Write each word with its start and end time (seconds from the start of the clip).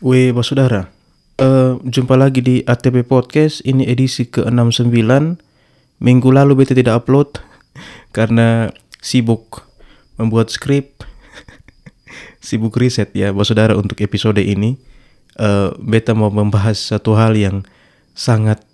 Weh, 0.00 0.32
bos 0.32 0.48
saudara. 0.48 0.88
Eh, 1.36 1.76
jumpa 1.84 2.16
lagi 2.16 2.40
di 2.40 2.64
ATP 2.64 3.04
Podcast. 3.04 3.60
Ini 3.68 3.84
edisi 3.84 4.24
ke-69. 4.24 4.96
Minggu 6.00 6.28
lalu 6.32 6.56
beta 6.56 6.72
tidak 6.72 7.04
upload 7.04 7.36
karena 8.16 8.72
sibuk 9.04 9.68
membuat 10.16 10.48
skrip. 10.48 11.04
sibuk 12.40 12.80
riset 12.80 13.12
ya, 13.12 13.28
bos 13.36 13.52
saudara 13.52 13.76
untuk 13.76 14.00
episode 14.00 14.40
ini. 14.40 14.80
Eh, 15.36 15.68
beta 15.76 16.16
mau 16.16 16.32
membahas 16.32 16.80
satu 16.80 17.20
hal 17.20 17.36
yang 17.36 17.68
sangat 18.16 18.64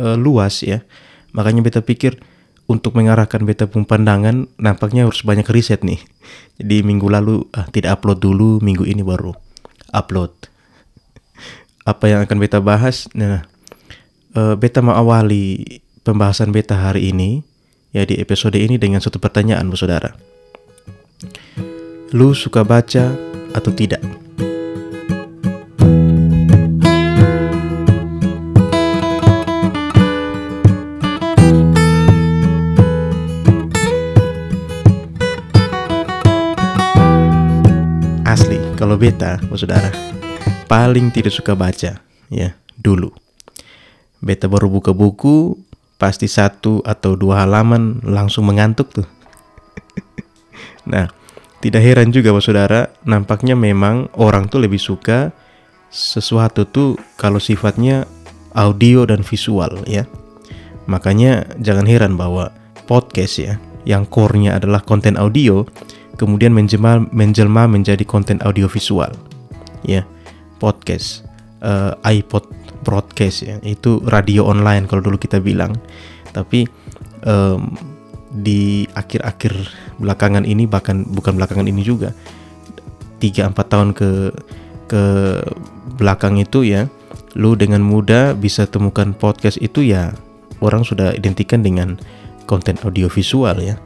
eh, 0.00 0.16
luas 0.16 0.64
ya. 0.64 0.88
Makanya 1.36 1.68
beta 1.68 1.84
pikir 1.84 2.16
untuk 2.64 2.96
mengarahkan 2.96 3.44
beta 3.44 3.68
pun 3.68 3.84
pandangan 3.84 4.48
nampaknya 4.56 5.04
harus 5.04 5.20
banyak 5.20 5.44
riset 5.52 5.84
nih. 5.84 6.00
Jadi 6.56 6.80
minggu 6.80 7.12
lalu 7.12 7.44
ah, 7.52 7.68
tidak 7.68 8.00
upload 8.00 8.24
dulu, 8.24 8.56
minggu 8.64 8.88
ini 8.88 9.04
baru 9.04 9.45
upload. 9.94 10.32
Apa 11.86 12.10
yang 12.10 12.20
akan 12.26 12.36
beta 12.42 12.58
bahas? 12.58 13.06
Nah, 13.14 13.46
eh, 14.34 14.54
beta 14.58 14.82
mau 14.82 14.98
awali 14.98 15.82
pembahasan 16.02 16.50
beta 16.50 16.74
hari 16.74 17.10
ini 17.14 17.42
ya 17.94 18.02
di 18.06 18.18
episode 18.18 18.58
ini 18.58 18.76
dengan 18.76 18.98
satu 18.98 19.22
pertanyaan, 19.22 19.70
Bu 19.70 19.78
Saudara. 19.78 20.14
Lu 22.14 22.34
suka 22.34 22.62
baca 22.62 23.14
atau 23.54 23.72
tidak? 23.72 24.25
Kalau 38.96 39.12
beta, 39.12 39.36
Bu 39.52 39.60
Saudara, 39.60 39.92
paling 40.72 41.12
tidak 41.12 41.28
suka 41.28 41.52
baca, 41.52 42.00
ya, 42.32 42.48
dulu. 42.80 43.12
Beta 44.24 44.48
baru 44.48 44.72
buka 44.72 44.96
buku, 44.96 45.52
pasti 46.00 46.24
satu 46.24 46.80
atau 46.80 47.12
dua 47.12 47.44
halaman 47.44 48.00
langsung 48.00 48.48
mengantuk 48.48 48.88
tuh. 48.96 49.04
nah, 50.88 51.12
tidak 51.60 51.84
heran 51.84 52.08
juga 52.08 52.32
Bu 52.32 52.40
Saudara, 52.40 52.88
nampaknya 53.04 53.52
memang 53.52 54.08
orang 54.16 54.48
tuh 54.48 54.64
lebih 54.64 54.80
suka 54.80 55.28
sesuatu 55.92 56.64
tuh 56.64 56.96
kalau 57.20 57.36
sifatnya 57.36 58.08
audio 58.56 59.04
dan 59.04 59.20
visual 59.20 59.84
ya. 59.84 60.08
Makanya 60.88 61.44
jangan 61.60 61.84
heran 61.84 62.16
bahwa 62.16 62.48
podcast 62.88 63.44
ya, 63.44 63.60
yang 63.84 64.08
core-nya 64.08 64.56
adalah 64.56 64.80
konten 64.80 65.20
audio, 65.20 65.68
kemudian 66.16 66.52
menjelma, 66.52 67.04
menjelma 67.12 67.68
menjadi 67.68 68.02
konten 68.04 68.40
audio 68.42 68.66
visual. 68.66 69.12
Ya, 69.86 70.02
podcast, 70.58 71.22
eh, 71.62 71.92
iPod 72.20 72.48
broadcast 72.82 73.46
ya, 73.46 73.56
itu 73.62 74.02
radio 74.08 74.48
online 74.48 74.88
kalau 74.90 75.04
dulu 75.04 75.16
kita 75.20 75.38
bilang. 75.38 75.76
Tapi 76.32 76.68
em, 77.24 77.60
di 78.36 78.84
akhir-akhir 78.92 79.52
belakangan 79.96 80.44
ini 80.44 80.68
bahkan 80.68 81.08
bukan 81.08 81.40
belakangan 81.40 81.64
ini 81.64 81.80
juga 81.80 82.12
3 83.24 83.48
4 83.48 83.72
tahun 83.72 83.90
ke 83.96 84.10
ke 84.86 85.02
belakang 85.96 86.36
itu 86.38 86.62
ya, 86.62 86.86
lu 87.34 87.56
dengan 87.56 87.80
mudah 87.82 88.36
bisa 88.36 88.68
temukan 88.68 89.16
podcast 89.16 89.58
itu 89.58 89.82
ya 89.82 90.12
orang 90.60 90.84
sudah 90.84 91.16
identikan 91.16 91.64
dengan 91.64 91.96
konten 92.46 92.78
audio 92.84 93.10
visual 93.10 93.58
ya. 93.58 93.80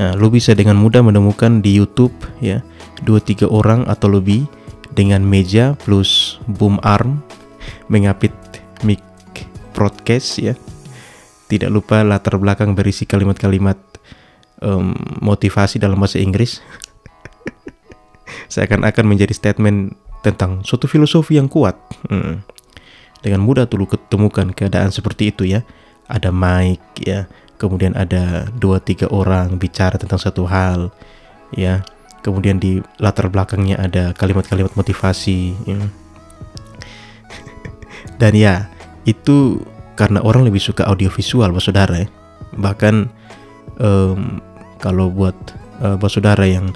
Nah, 0.00 0.16
lu 0.16 0.32
bisa 0.32 0.56
dengan 0.56 0.80
mudah 0.80 1.04
menemukan 1.04 1.60
di 1.60 1.76
YouTube 1.76 2.16
ya, 2.40 2.64
dua 3.04 3.20
tiga 3.20 3.44
orang 3.52 3.84
atau 3.84 4.08
lebih 4.08 4.48
dengan 4.96 5.20
meja 5.20 5.76
plus 5.76 6.40
boom 6.48 6.80
arm 6.80 7.20
mengapit 7.92 8.32
mic 8.80 9.04
broadcast 9.76 10.40
ya. 10.40 10.56
Tidak 11.52 11.68
lupa 11.68 12.00
latar 12.00 12.40
belakang 12.40 12.72
berisi 12.72 13.04
kalimat-kalimat 13.04 13.76
em, 14.64 14.96
motivasi 15.20 15.76
dalam 15.76 16.00
bahasa 16.00 16.16
Inggris. 16.16 16.64
Seakan-akan 18.54 19.04
menjadi 19.04 19.36
statement 19.36 19.92
tentang 20.24 20.64
suatu 20.64 20.88
filosofi 20.88 21.36
yang 21.36 21.52
kuat. 21.52 21.76
Hmm. 22.08 22.40
Dengan 23.20 23.44
mudah 23.44 23.68
tuh 23.68 23.84
lu 23.84 23.86
ketemukan 23.90 24.48
keadaan 24.56 24.88
seperti 24.88 25.28
itu 25.28 25.44
ya. 25.44 25.60
Ada 26.08 26.32
mic 26.32 26.80
ya, 27.04 27.28
kemudian 27.60 27.92
ada 27.92 28.48
dua 28.56 28.80
tiga 28.80 29.04
orang 29.12 29.60
bicara 29.60 30.00
tentang 30.00 30.16
satu 30.16 30.48
hal 30.48 30.88
ya 31.52 31.84
kemudian 32.24 32.56
di 32.56 32.80
latar 32.96 33.28
belakangnya 33.28 33.76
ada 33.76 34.16
kalimat-kalimat 34.16 34.72
motivasi 34.72 35.52
ya. 35.68 35.80
dan 38.20 38.32
ya 38.32 38.54
itu 39.04 39.60
karena 39.96 40.24
orang 40.24 40.48
lebih 40.48 40.60
suka 40.60 40.88
audiovisual 40.88 41.52
bos 41.52 41.68
saudara 41.68 42.04
ya. 42.04 42.08
bahkan 42.56 43.12
em, 43.76 44.40
kalau 44.80 45.12
buat 45.12 45.36
eh, 45.84 45.96
bos 46.00 46.16
saudara 46.16 46.48
yang 46.48 46.72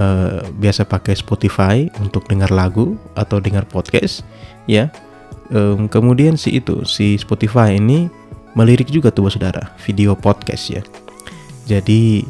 eh, 0.00 0.40
biasa 0.56 0.88
pakai 0.88 1.12
Spotify 1.16 1.84
untuk 2.00 2.24
dengar 2.28 2.48
lagu 2.48 2.96
atau 3.12 3.44
dengar 3.44 3.68
podcast 3.68 4.24
ya 4.64 4.88
em, 5.52 5.88
kemudian 5.92 6.40
si 6.40 6.56
itu 6.56 6.84
si 6.88 7.20
Spotify 7.20 7.76
ini 7.76 8.08
melirik 8.54 8.90
juga 8.90 9.10
tuh 9.10 9.30
saudara 9.30 9.74
video 9.82 10.14
podcast 10.14 10.70
ya. 10.70 10.82
Jadi 11.66 12.22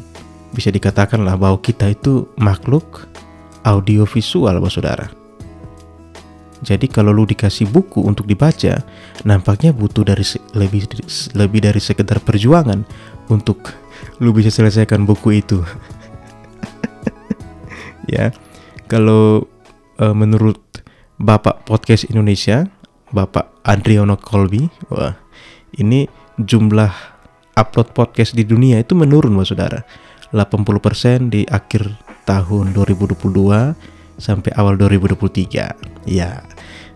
bisa 0.55 0.71
dikatakan 0.71 1.21
lah 1.21 1.35
bahwa 1.35 1.59
kita 1.59 1.91
itu 1.91 2.29
makhluk 2.39 3.05
audio 3.65 4.05
visual 4.05 4.57
bos 4.61 4.77
saudara. 4.77 5.09
Jadi 6.65 6.89
kalau 6.89 7.13
lu 7.13 7.27
dikasih 7.27 7.69
buku 7.69 8.01
untuk 8.01 8.25
dibaca 8.25 8.81
nampaknya 9.27 9.75
butuh 9.75 10.01
dari 10.01 10.25
lebih 10.55 10.87
lebih 11.37 11.59
dari 11.61 11.77
sekedar 11.77 12.23
perjuangan 12.23 12.81
untuk 13.29 13.69
lu 14.17 14.31
bisa 14.33 14.49
selesaikan 14.49 15.03
buku 15.05 15.41
itu. 15.41 15.61
Ya 18.05 18.29
kalau 18.85 19.49
eh, 19.97 20.13
menurut 20.13 20.61
Bapak 21.17 21.65
Podcast 21.65 22.05
Indonesia 22.05 22.69
Bapak 23.09 23.49
Adriano 23.65 24.13
Colby 24.13 24.69
wah 24.93 25.17
ini 25.79 26.07
jumlah 26.39 26.91
upload 27.55 27.95
podcast 27.95 28.35
di 28.35 28.43
dunia 28.43 28.83
itu 28.83 28.93
menurun 28.95 29.35
Mas 29.35 29.51
Saudara. 29.51 29.83
80% 30.35 31.31
di 31.31 31.47
akhir 31.47 31.95
tahun 32.27 32.75
2022 32.75 33.15
sampai 34.19 34.51
awal 34.59 34.75
2023. 34.75 36.09
Ya, 36.09 36.43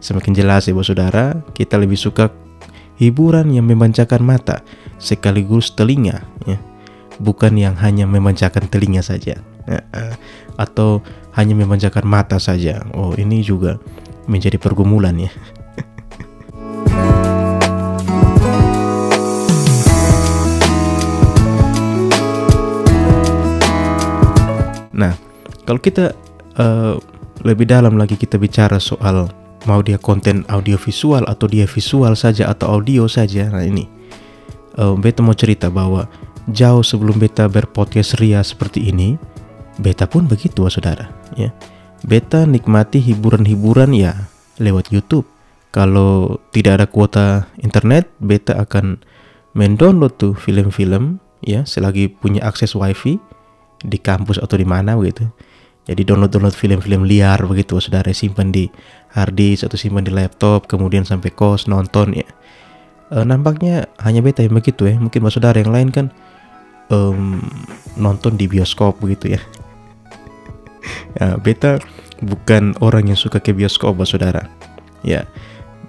semakin 0.04 0.34
jelas 0.36 0.68
ya 0.68 0.76
Bos 0.76 0.92
Saudara, 0.92 1.40
kita 1.56 1.80
lebih 1.80 1.96
suka 1.96 2.34
hiburan 3.00 3.56
yang 3.56 3.64
memanjakan 3.64 4.26
mata 4.28 4.60
sekaligus 5.00 5.72
telinga 5.72 6.28
ya. 6.44 6.60
Bukan 7.20 7.56
yang 7.60 7.76
hanya 7.80 8.08
memanjakan 8.08 8.68
telinga 8.68 9.04
saja. 9.04 9.40
Ya, 9.68 9.80
eh, 9.96 10.16
atau 10.60 11.04
hanya 11.36 11.56
memanjakan 11.56 12.04
mata 12.08 12.40
saja. 12.42 12.84
Oh, 12.96 13.16
ini 13.16 13.44
juga 13.44 13.80
menjadi 14.28 14.60
pergumulan 14.60 15.16
ya. 15.16 15.32
kalau 25.70 25.78
kita 25.78 26.18
eh, 26.58 26.98
lebih 27.46 27.70
dalam 27.70 27.94
lagi 27.94 28.18
kita 28.18 28.42
bicara 28.42 28.82
soal 28.82 29.30
mau 29.70 29.86
dia 29.86 30.02
konten 30.02 30.42
audiovisual 30.50 31.22
atau 31.30 31.46
dia 31.46 31.70
visual 31.70 32.18
saja 32.18 32.50
atau 32.50 32.82
audio 32.82 33.06
saja. 33.06 33.54
Nah 33.54 33.62
ini, 33.62 33.86
eh, 34.82 34.96
beta 34.98 35.22
mau 35.22 35.38
cerita 35.38 35.70
bahwa 35.70 36.10
jauh 36.50 36.82
sebelum 36.82 37.22
beta 37.22 37.46
berpodcast 37.46 38.18
ria 38.18 38.42
seperti 38.42 38.90
ini, 38.90 39.14
beta 39.78 40.10
pun 40.10 40.26
begitu, 40.26 40.66
saudara. 40.74 41.14
Ya, 41.38 41.54
beta 42.02 42.50
nikmati 42.50 42.98
hiburan-hiburan 42.98 43.94
ya 43.94 44.26
lewat 44.58 44.90
YouTube. 44.90 45.30
Kalau 45.70 46.42
tidak 46.50 46.82
ada 46.82 46.88
kuota 46.90 47.46
internet, 47.62 48.10
beta 48.18 48.58
akan 48.58 49.06
mendownload 49.54 50.18
tuh 50.18 50.34
film-film 50.34 51.22
ya 51.46 51.62
selagi 51.62 52.10
punya 52.10 52.42
akses 52.42 52.74
wifi 52.74 53.22
di 53.86 54.02
kampus 54.02 54.42
atau 54.42 54.58
di 54.58 54.66
mana 54.66 54.98
begitu. 54.98 55.30
Jadi 55.90 56.06
download-download 56.06 56.54
film-film 56.54 57.02
liar 57.10 57.42
begitu 57.50 57.82
saudara 57.82 58.14
simpan 58.14 58.54
di 58.54 58.70
hard 59.18 59.34
disk 59.34 59.66
atau 59.66 59.74
simpan 59.74 60.06
di 60.06 60.14
laptop 60.14 60.70
kemudian 60.70 61.02
sampai 61.02 61.34
kos 61.34 61.66
nonton 61.66 62.14
ya. 62.14 62.28
Eh, 63.10 63.26
nampaknya 63.26 63.90
hanya 64.06 64.22
beta 64.22 64.46
yang 64.46 64.54
begitu 64.54 64.86
ya. 64.86 65.02
Mungkin 65.02 65.26
mas 65.26 65.34
saudara 65.34 65.58
yang 65.58 65.74
lain 65.74 65.90
kan 65.90 66.14
em, 66.94 67.42
nonton 67.98 68.38
di 68.38 68.46
bioskop 68.46 69.02
begitu 69.02 69.34
ya. 69.34 69.42
ya. 71.18 71.42
Beta 71.42 71.82
bukan 72.22 72.78
orang 72.86 73.10
yang 73.10 73.18
suka 73.18 73.42
ke 73.42 73.50
bioskop 73.50 73.98
mas 73.98 74.14
saudara. 74.14 74.46
Ya 75.02 75.26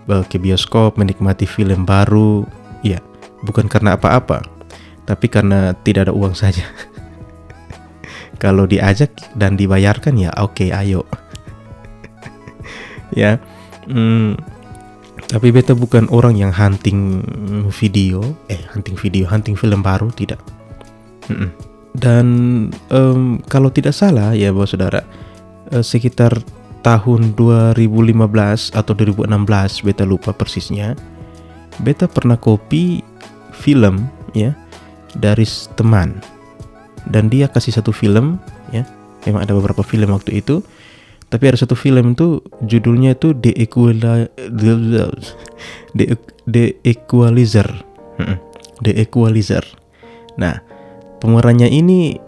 eh, 0.08 0.25
ke 0.32 0.41
bioskop 0.41 0.97
menikmati 0.97 1.44
film 1.44 1.85
baru 1.85 2.49
ya 2.81 3.05
bukan 3.44 3.69
karena 3.69 4.00
apa-apa 4.00 4.41
tapi 5.05 5.26
karena 5.29 5.76
tidak 5.85 6.08
ada 6.08 6.14
uang 6.17 6.32
saja. 6.32 6.64
Kalau 8.40 8.64
diajak 8.64 9.12
dan 9.37 9.54
dibayarkan 9.54 10.16
ya 10.16 10.32
oke 10.40 10.72
ayo. 10.72 11.04
ya. 13.20 13.37
Hmm, 13.84 14.34
tapi 15.31 15.54
beta 15.54 15.78
bukan 15.78 16.10
orang 16.10 16.34
yang 16.34 16.50
hunting 16.50 17.22
video, 17.70 18.34
eh 18.50 18.58
hunting 18.75 18.98
video, 18.98 19.31
hunting 19.31 19.54
film 19.54 19.78
baru 19.84 20.10
tidak. 20.10 20.42
Mm-mm. 21.31 21.54
Dan 21.94 22.26
um, 22.90 23.38
kalau 23.46 23.70
tidak 23.70 23.94
salah 23.94 24.34
ya, 24.34 24.50
bapak 24.50 24.69
saudara, 24.75 25.00
uh, 25.70 25.84
sekitar 25.87 26.34
tahun 26.82 27.38
2015 27.38 28.75
atau 28.75 28.92
2016, 28.96 29.87
beta 29.87 30.02
lupa 30.02 30.34
persisnya. 30.34 30.98
Beta 31.78 32.10
pernah 32.10 32.34
copy 32.34 33.04
film 33.54 34.10
ya 34.34 34.56
dari 35.14 35.46
teman 35.76 36.19
dan 37.08 37.32
dia 37.32 37.49
kasih 37.49 37.73
satu 37.73 37.94
film 37.94 38.37
ya. 38.75 38.85
Memang 39.29 39.44
ada 39.44 39.52
beberapa 39.52 39.85
film 39.85 40.12
waktu 40.12 40.41
itu. 40.41 40.64
Tapi 41.31 41.47
ada 41.47 41.62
satu 41.62 41.79
film 41.79 42.19
itu 42.19 42.43
judulnya 42.67 43.14
itu 43.14 43.31
The 43.38 43.55
The, 45.94 46.05
The 46.49 46.64
Equalizer. 46.82 47.69
The 48.82 48.93
Equalizer. 48.99 49.62
Nah 50.41 50.58
pemerannya 51.23 51.70
ini 51.70 52.19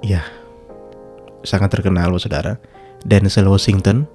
ya 0.00 0.24
sangat 1.44 1.76
terkenal 1.76 2.08
loh 2.08 2.22
saudara. 2.22 2.56
Denzel 3.04 3.50
Washington. 3.50 4.08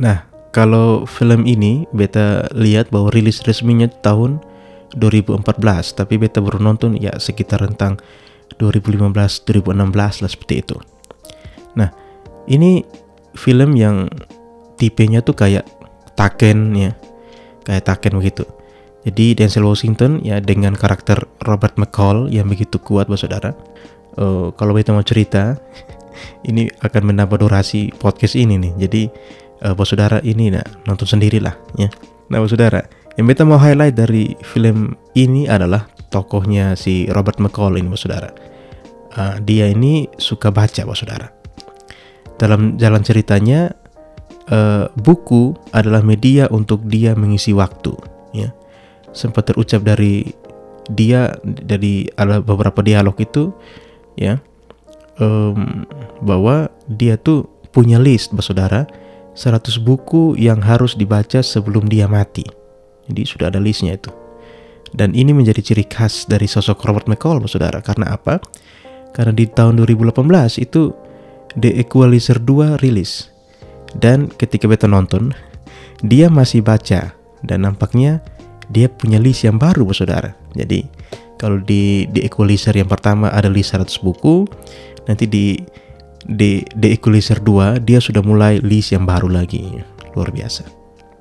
Nah 0.00 0.24
kalau 0.56 1.04
film 1.04 1.44
ini 1.44 1.84
beta 1.92 2.48
lihat 2.56 2.88
bahwa 2.88 3.12
rilis 3.12 3.44
resminya 3.44 3.92
tahun 4.00 4.40
2014 4.96 5.44
tapi 5.92 6.16
beta 6.16 6.40
baru 6.40 6.64
nonton 6.64 6.96
ya 6.96 7.12
sekitar 7.20 7.60
tentang 7.60 8.00
2015 8.56 9.12
2016 9.48 10.22
lah 10.22 10.30
seperti 10.30 10.54
itu. 10.62 10.76
Nah 11.76 11.90
ini 12.46 12.86
film 13.36 13.76
yang 13.76 14.08
tipenya 14.80 15.20
tuh 15.20 15.36
kayak 15.36 15.66
Taken 16.16 16.72
ya 16.72 16.96
kayak 17.68 17.84
Taken 17.84 18.16
begitu. 18.16 18.48
Jadi 19.06 19.38
Denzel 19.38 19.62
Washington 19.62 20.18
ya 20.24 20.42
dengan 20.42 20.74
karakter 20.74 21.22
Robert 21.46 21.78
McCall 21.78 22.26
yang 22.32 22.50
begitu 22.50 22.80
kuat 22.82 23.06
bos 23.06 23.22
saudara. 23.22 23.54
Uh, 24.16 24.48
kalau 24.56 24.72
beta 24.72 24.96
mau 24.96 25.04
cerita 25.04 25.60
ini 26.48 26.66
akan 26.82 27.12
menambah 27.12 27.38
durasi 27.38 27.92
podcast 27.94 28.34
ini 28.34 28.58
nih. 28.58 28.72
Jadi 28.88 29.02
uh, 29.62 29.76
bos 29.76 29.92
saudara 29.92 30.18
ini 30.24 30.50
nah, 30.50 30.64
nonton 30.88 31.06
sendirilah 31.06 31.54
ya. 31.78 31.86
Nah 32.32 32.42
bos 32.42 32.50
saudara 32.50 32.82
yang 33.14 33.30
beta 33.30 33.46
mau 33.46 33.60
highlight 33.60 33.94
dari 33.94 34.34
film 34.42 34.98
ini 35.14 35.46
adalah 35.46 35.86
tokohnya 36.16 36.72
si 36.80 37.04
Robert 37.12 37.36
McCall 37.36 37.76
ini 37.76 37.92
bos 37.92 38.08
saudara. 38.08 38.32
Uh, 39.12 39.36
dia 39.44 39.68
ini 39.68 40.08
suka 40.16 40.48
baca 40.48 40.88
bos 40.88 41.04
saudara. 41.04 41.28
Dalam 42.40 42.80
jalan 42.80 43.04
ceritanya 43.04 43.76
uh, 44.48 44.88
buku 44.96 45.52
adalah 45.76 46.00
media 46.00 46.48
untuk 46.48 46.88
dia 46.88 47.12
mengisi 47.12 47.52
waktu 47.52 47.92
ya. 48.32 48.48
Sempat 49.12 49.52
terucap 49.52 49.84
dari 49.84 50.24
dia 50.88 51.36
dari 51.44 52.08
ada 52.16 52.40
beberapa 52.40 52.80
dialog 52.80 53.16
itu 53.20 53.52
ya. 54.16 54.40
Um, 55.16 55.88
bahwa 56.20 56.68
dia 56.92 57.16
tuh 57.16 57.48
punya 57.72 57.96
list 57.96 58.36
saudara 58.44 58.84
100 59.32 59.80
buku 59.80 60.36
yang 60.36 60.60
harus 60.60 60.92
dibaca 60.92 61.40
sebelum 61.40 61.88
dia 61.88 62.04
mati. 62.08 62.44
Jadi 63.08 63.22
sudah 63.24 63.48
ada 63.48 63.60
listnya 63.60 63.96
itu 63.96 64.25
dan 64.96 65.12
ini 65.12 65.36
menjadi 65.36 65.60
ciri 65.60 65.84
khas 65.84 66.24
dari 66.24 66.48
sosok 66.48 66.80
Robert 66.88 67.06
McCall 67.06 67.44
saudara 67.44 67.84
karena 67.84 68.16
apa 68.16 68.40
karena 69.12 69.32
di 69.32 69.44
tahun 69.48 69.80
2018 69.80 70.16
itu 70.60 70.92
The 71.56 71.80
Equalizer 71.80 72.36
2 72.36 72.84
rilis. 72.84 73.32
Dan 73.96 74.28
ketika 74.28 74.68
beta 74.68 74.84
nonton, 74.84 75.32
dia 76.04 76.28
masih 76.28 76.60
baca 76.60 77.16
dan 77.40 77.58
nampaknya 77.64 78.20
dia 78.68 78.92
punya 78.92 79.16
list 79.16 79.48
yang 79.48 79.56
baru, 79.56 79.88
saudara. 79.96 80.36
Jadi 80.52 80.84
kalau 81.40 81.64
di 81.64 82.04
The 82.12 82.28
Equalizer 82.28 82.76
yang 82.76 82.92
pertama 82.92 83.32
ada 83.32 83.48
list 83.48 83.72
100 83.72 84.04
buku, 84.04 84.44
nanti 85.08 85.24
di 85.24 85.56
di 86.28 86.60
The 86.76 87.00
Equalizer 87.00 87.40
2 87.40 87.80
dia 87.80 88.04
sudah 88.04 88.20
mulai 88.20 88.60
list 88.60 88.92
yang 88.92 89.08
baru 89.08 89.32
lagi. 89.32 89.64
Luar 90.12 90.28
biasa. 90.28 90.68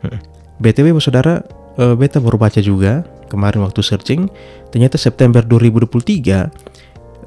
Hmm. 0.04 0.20
BTW 0.60 1.00
saudara, 1.00 1.40
eh, 1.80 1.96
beta 1.96 2.20
baru 2.20 2.36
baca 2.36 2.60
juga 2.60 3.08
kemarin 3.28 3.66
waktu 3.66 3.82
searching, 3.82 4.30
ternyata 4.70 5.00
September 5.00 5.42
2023 5.42 6.76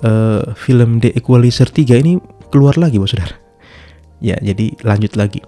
uh, 0.05 0.55
film 0.55 1.03
The 1.03 1.15
Equalizer 1.17 1.69
3 1.71 2.03
ini 2.03 2.19
keluar 2.51 2.79
lagi 2.79 2.99
bos 2.99 3.13
saudara. 3.15 3.37
Ya 4.19 4.39
jadi 4.43 4.75
lanjut 4.83 5.15
lagi. 5.15 5.41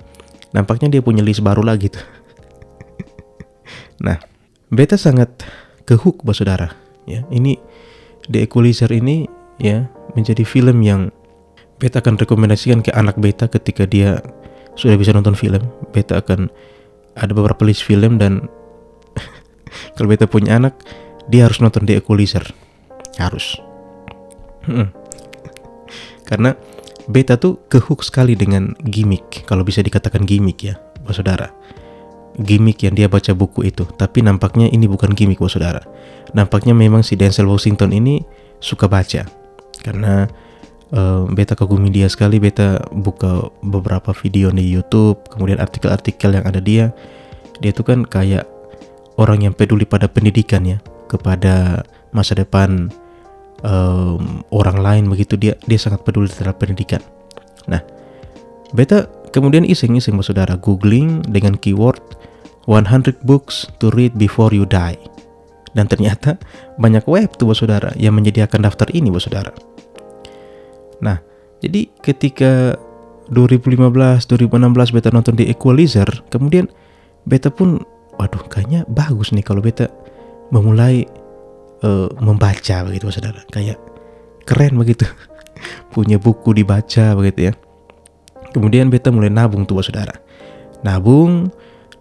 Nampaknya 0.54 0.90
dia 0.98 1.02
punya 1.02 1.22
list 1.22 1.42
baru 1.42 1.62
lagi 1.62 1.90
tuh. 1.90 2.02
Nah 4.00 4.16
beta 4.72 4.96
sangat 4.96 5.44
ke 5.84 5.98
hook 5.98 6.22
bos 6.24 6.40
saudara. 6.40 6.72
Ya 7.04 7.26
ini 7.28 7.58
The 8.30 8.46
Equalizer 8.46 8.90
ini 8.94 9.26
ya 9.60 9.90
menjadi 10.14 10.42
film 10.46 10.80
yang 10.80 11.10
beta 11.80 12.04
akan 12.04 12.20
rekomendasikan 12.20 12.84
ke 12.84 12.92
anak 12.92 13.16
beta 13.16 13.48
ketika 13.48 13.88
dia 13.88 14.20
sudah 14.76 14.96
bisa 14.96 15.12
nonton 15.12 15.34
film. 15.34 15.60
Beta 15.90 16.20
akan 16.20 16.48
ada 17.18 17.32
beberapa 17.34 17.66
list 17.66 17.82
film 17.82 18.16
dan 18.16 18.46
kalau 19.94 20.08
beta 20.10 20.26
punya 20.30 20.56
anak 20.58 20.78
dia 21.30 21.46
harus 21.46 21.62
nonton 21.62 21.86
The 21.86 22.02
Equalizer. 22.02 22.42
Harus. 23.18 23.58
Karena 26.26 26.54
beta 27.10 27.38
tuh 27.38 27.62
kehook 27.70 28.06
sekali 28.06 28.34
dengan 28.38 28.74
gimmick. 28.86 29.46
Kalau 29.46 29.66
bisa 29.66 29.82
dikatakan 29.82 30.26
gimmick 30.26 30.62
ya 30.62 30.78
bos 31.02 31.18
saudara. 31.18 31.50
Gimmick 32.38 32.86
yang 32.86 32.94
dia 32.94 33.10
baca 33.10 33.34
buku 33.34 33.66
itu. 33.66 33.86
Tapi 33.98 34.22
nampaknya 34.22 34.70
ini 34.70 34.86
bukan 34.86 35.14
gimmick 35.14 35.42
bos 35.42 35.54
saudara. 35.58 35.82
Nampaknya 36.34 36.74
memang 36.74 37.02
si 37.02 37.18
Denzel 37.18 37.50
Washington 37.50 37.90
ini 37.90 38.22
suka 38.62 38.86
baca. 38.86 39.26
Karena 39.82 40.30
uh, 40.94 41.26
beta 41.30 41.58
kagumi 41.58 41.90
dia 41.90 42.06
sekali 42.06 42.38
beta 42.38 42.78
buka 42.94 43.50
beberapa 43.64 44.14
video 44.14 44.54
di 44.54 44.66
YouTube 44.66 45.26
kemudian 45.30 45.58
artikel-artikel 45.58 46.30
yang 46.38 46.46
ada 46.46 46.62
dia. 46.62 46.94
Dia 47.58 47.74
tuh 47.74 47.84
kan 47.84 48.06
kayak 48.06 48.59
orang 49.20 49.44
yang 49.44 49.52
peduli 49.52 49.84
pada 49.84 50.08
pendidikan 50.08 50.64
ya 50.64 50.80
kepada 51.12 51.84
masa 52.16 52.32
depan 52.32 52.88
um, 53.60 54.40
orang 54.48 54.80
lain 54.80 55.04
begitu 55.12 55.36
dia 55.36 55.54
dia 55.68 55.76
sangat 55.76 56.00
peduli 56.02 56.32
terhadap 56.32 56.56
pendidikan. 56.56 57.04
Nah, 57.68 57.84
beta 58.72 59.04
kemudian 59.30 59.68
iseng-iseng 59.68 60.16
saudara 60.24 60.56
googling 60.56 61.20
dengan 61.28 61.54
keyword 61.60 62.00
100 62.64 63.20
books 63.28 63.68
to 63.76 63.92
read 63.92 64.16
before 64.16 64.50
you 64.50 64.64
die. 64.64 64.98
Dan 65.70 65.86
ternyata 65.86 66.34
banyak 66.82 67.06
web 67.06 67.30
tuh 67.38 67.54
saudara 67.54 67.94
yang 67.94 68.18
menyediakan 68.18 68.66
daftar 68.66 68.90
ini 68.90 69.06
saudara. 69.22 69.54
Nah, 70.98 71.22
jadi 71.62 71.86
ketika 72.02 72.74
2015, 73.30 74.26
2016 74.26 74.90
beta 74.90 75.14
nonton 75.14 75.38
di 75.38 75.46
Equalizer, 75.46 76.10
kemudian 76.26 76.66
beta 77.22 77.54
pun 77.54 77.78
waduh 78.20 78.44
kayaknya 78.52 78.84
bagus 78.84 79.32
nih 79.32 79.40
kalau 79.40 79.64
beta 79.64 79.88
memulai 80.52 81.08
uh, 81.80 82.12
membaca 82.20 82.84
begitu 82.84 83.08
saudara. 83.08 83.40
Kayak 83.48 83.80
keren 84.44 84.76
begitu. 84.76 85.08
Punya 85.94 86.20
buku 86.20 86.52
dibaca 86.52 87.16
begitu 87.16 87.48
ya. 87.48 87.52
Kemudian 88.52 88.92
beta 88.92 89.08
mulai 89.08 89.32
nabung 89.32 89.64
tuh 89.64 89.80
saudara. 89.80 90.12
Nabung 90.84 91.48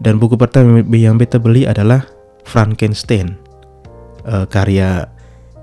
dan 0.03 0.19
buku 0.19 0.35
pertama 0.35 0.83
yang 0.91 1.15
beta 1.15 1.39
beli 1.39 1.63
adalah 1.63 2.03
Frankenstein 2.43 3.39
uh, 4.27 4.43
karya 4.43 5.07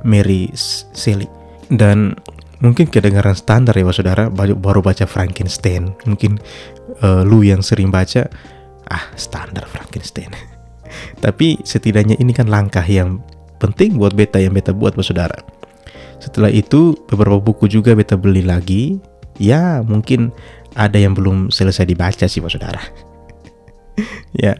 Mary 0.09 0.49
Shelley. 0.97 1.29
Dan 1.69 2.17
mungkin 2.65 2.89
kedengaran 2.89 3.37
standar 3.37 3.77
ya 3.77 3.85
saudara 3.93 4.33
baru 4.33 4.81
baca 4.81 5.05
Frankenstein. 5.05 5.93
Mungkin 6.09 6.41
uh, 7.05 7.27
lu 7.27 7.45
yang 7.45 7.61
sering 7.61 7.93
baca 7.93 8.31
ah 8.91 9.11
standar 9.19 9.67
Frankenstein 9.67 10.31
tapi 11.25 11.59
setidaknya 11.63 12.19
ini 12.19 12.31
kan 12.31 12.47
langkah 12.47 12.85
yang 12.85 13.23
penting 13.57 13.97
buat 13.97 14.13
beta 14.13 14.39
yang 14.41 14.53
beta 14.53 14.73
buat 14.73 14.95
buat 14.95 15.07
saudara. 15.07 15.37
Setelah 16.21 16.53
itu 16.53 16.97
beberapa 17.09 17.41
buku 17.41 17.69
juga 17.69 17.93
beta 17.97 18.17
beli 18.17 18.45
lagi. 18.45 19.01
Ya 19.37 19.85
mungkin 19.85 20.33
ada 20.73 20.97
yang 20.97 21.13
belum 21.13 21.53
selesai 21.53 21.85
dibaca 21.85 22.25
sih 22.25 22.41
pak 22.41 22.53
saudara. 22.53 22.83
ya 24.45 24.57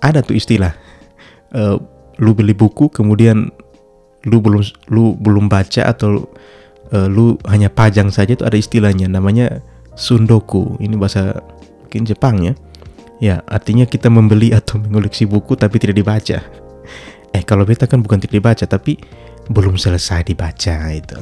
ada 0.00 0.20
tuh 0.24 0.36
istilah. 0.36 0.72
Uh, 1.50 1.80
lu 2.20 2.36
beli 2.36 2.52
buku 2.52 2.92
kemudian 2.92 3.50
lu 4.28 4.38
belum 4.44 4.60
lu 4.92 5.16
belum 5.16 5.48
baca 5.48 5.88
atau 5.88 6.28
uh, 6.92 7.08
lu 7.08 7.40
hanya 7.48 7.72
pajang 7.72 8.12
saja 8.12 8.36
itu 8.36 8.44
ada 8.44 8.56
istilahnya 8.60 9.08
namanya 9.08 9.64
sundoku. 9.96 10.76
Ini 10.80 10.96
bahasa 11.00 11.40
mungkin 11.84 12.04
Jepang 12.04 12.36
ya. 12.44 12.52
Ya, 13.20 13.44
artinya 13.44 13.84
kita 13.84 14.08
membeli 14.08 14.56
atau 14.56 14.80
mengoleksi 14.80 15.28
buku 15.28 15.52
tapi 15.52 15.76
tidak 15.76 16.00
dibaca. 16.00 16.40
Eh 17.30 17.42
kalau 17.46 17.68
beta 17.68 17.86
kan 17.86 18.02
bukan 18.02 18.18
tidak 18.18 18.40
dibaca 18.40 18.64
tapi 18.64 18.96
belum 19.52 19.76
selesai 19.76 20.24
dibaca 20.24 20.76
itu. 20.88 21.20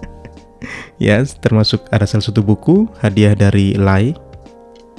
ya 1.04 1.20
termasuk 1.44 1.86
ada 1.92 2.08
salah 2.08 2.24
satu 2.24 2.40
buku 2.40 2.88
hadiah 3.04 3.36
dari 3.36 3.76
Lai. 3.76 4.16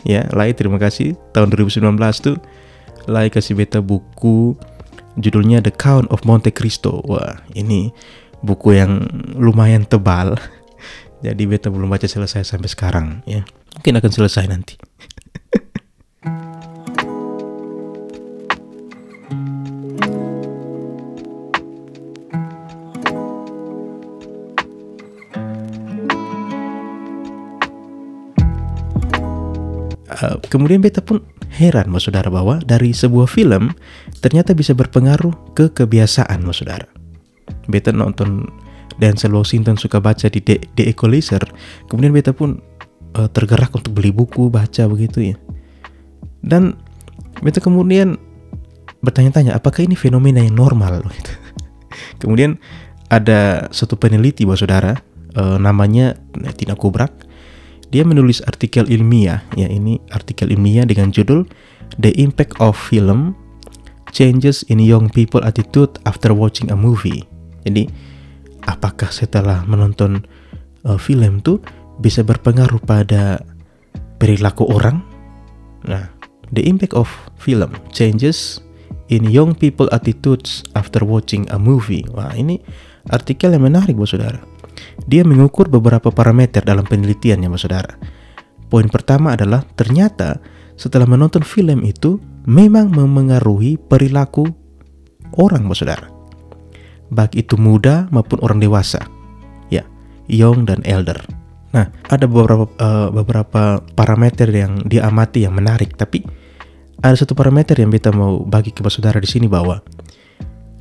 Ya 0.06 0.30
Lai 0.32 0.54
terima 0.54 0.78
kasih. 0.78 1.18
Tahun 1.34 1.50
2019 1.50 1.82
tuh 2.22 2.38
Lai 3.10 3.34
kasih 3.34 3.58
beta 3.58 3.82
buku 3.82 4.54
judulnya 5.18 5.66
The 5.66 5.74
Count 5.74 6.08
of 6.14 6.22
Monte 6.24 6.54
Cristo. 6.54 7.02
Wah 7.10 7.42
ini 7.58 7.90
buku 8.46 8.78
yang 8.78 9.10
lumayan 9.36 9.90
tebal. 9.90 10.38
Jadi 11.26 11.44
beta 11.50 11.74
belum 11.74 11.90
baca 11.90 12.06
selesai 12.06 12.46
sampai 12.46 12.70
sekarang 12.70 13.26
ya. 13.26 13.42
Mungkin 13.76 14.00
akan 14.00 14.12
selesai 14.14 14.48
nanti 14.48 14.80
Uh, 30.16 30.40
kemudian 30.48 30.80
beta 30.80 31.04
pun 31.04 31.20
heran 31.52 31.92
mas 31.92 32.08
saudara 32.08 32.32
bahwa 32.32 32.64
dari 32.64 32.96
sebuah 32.96 33.28
film 33.28 33.76
ternyata 34.24 34.56
bisa 34.56 34.72
berpengaruh 34.72 35.36
ke 35.52 35.72
kebiasaan 35.76 36.40
mas 36.44 36.64
saudara. 36.64 36.88
Beta 37.68 37.92
nonton 37.92 38.48
Denzel 38.96 39.36
Washington 39.36 39.76
suka 39.76 40.00
baca 40.00 40.32
di 40.32 40.40
The, 40.40 40.88
Equalizer, 40.88 41.44
kemudian 41.92 42.16
beta 42.16 42.32
pun 42.32 42.64
uh, 43.20 43.28
tergerak 43.28 43.76
untuk 43.76 43.92
beli 43.92 44.16
buku 44.16 44.48
baca 44.48 44.88
begitu 44.88 45.36
ya. 45.36 45.36
Dan 46.40 46.80
beta 47.44 47.60
kemudian 47.60 48.16
bertanya-tanya 49.04 49.54
apakah 49.54 49.84
ini 49.84 49.94
fenomena 49.94 50.40
yang 50.42 50.56
normal 50.56 51.04
gitu. 51.12 51.32
kemudian 52.24 52.58
ada 53.12 53.70
satu 53.70 54.00
peneliti 54.00 54.48
mas 54.48 54.64
saudara 54.64 54.98
uh, 55.38 55.62
namanya 55.62 56.18
Tina 56.58 56.74
Kubrak 56.74 57.14
dia 57.90 58.04
menulis 58.06 58.42
artikel 58.46 58.88
ilmiah 58.90 59.42
ya 59.54 59.70
ini 59.70 60.02
artikel 60.14 60.50
ilmiah 60.50 60.86
dengan 60.86 61.14
judul 61.14 61.46
The 62.02 62.12
Impact 62.18 62.58
of 62.60 62.76
Film 62.76 63.38
Changes 64.16 64.64
in 64.72 64.80
Young 64.80 65.12
People 65.12 65.44
Attitude 65.44 66.00
After 66.08 66.32
Watching 66.32 66.72
a 66.72 66.78
Movie. 66.80 67.28
Jadi 67.68 67.90
apakah 68.64 69.12
setelah 69.12 69.68
menonton 69.68 70.24
uh, 70.88 70.96
film 70.96 71.44
tuh 71.44 71.60
bisa 72.00 72.24
berpengaruh 72.24 72.80
pada 72.84 73.44
perilaku 74.18 74.72
orang? 74.72 75.04
Nah, 75.86 76.08
the 76.56 76.64
impact 76.66 76.96
of 76.96 77.12
film 77.38 77.76
changes 77.92 78.64
in 79.10 79.28
young 79.30 79.54
people 79.54 79.86
attitudes 79.94 80.66
after 80.74 81.06
watching 81.06 81.46
a 81.54 81.60
movie. 81.60 82.06
Wah, 82.14 82.34
ini 82.34 82.62
artikel 83.14 83.54
yang 83.54 83.68
menarik, 83.68 83.94
Bos 83.94 84.16
Saudara. 84.16 84.42
Dia 85.06 85.22
mengukur 85.28 85.68
beberapa 85.68 86.10
parameter 86.10 86.66
dalam 86.66 86.88
penelitiannya, 86.88 87.50
Saudara. 87.60 87.96
Poin 88.68 88.90
pertama 88.90 89.38
adalah 89.38 89.64
ternyata 89.78 90.42
setelah 90.76 91.08
menonton 91.08 91.46
film 91.46 91.86
itu 91.86 92.20
memang 92.50 92.92
memengaruhi 92.92 93.78
perilaku 93.80 94.50
orang, 95.38 95.68
Saudara. 95.72 96.12
Baik 97.14 97.48
itu 97.48 97.56
muda 97.56 98.10
maupun 98.10 98.42
orang 98.42 98.58
dewasa. 98.60 99.04
Ya, 99.70 99.86
young 100.26 100.66
dan 100.66 100.82
elder. 100.84 101.22
Nah, 101.76 101.92
ada 102.08 102.26
beberapa 102.26 102.72
uh, 102.80 103.12
beberapa 103.12 103.84
parameter 104.00 104.48
yang 104.48 104.80
diamati 104.88 105.44
yang 105.44 105.60
menarik, 105.60 106.00
tapi 106.00 106.24
ada 107.04 107.16
satu 107.20 107.36
parameter 107.36 107.76
yang 107.76 107.92
kita 107.92 108.16
mau 108.16 108.40
bagi 108.48 108.72
ke 108.72 108.80
saudara 108.88 109.20
di 109.20 109.28
sini 109.28 109.52
bahwa 109.52 109.84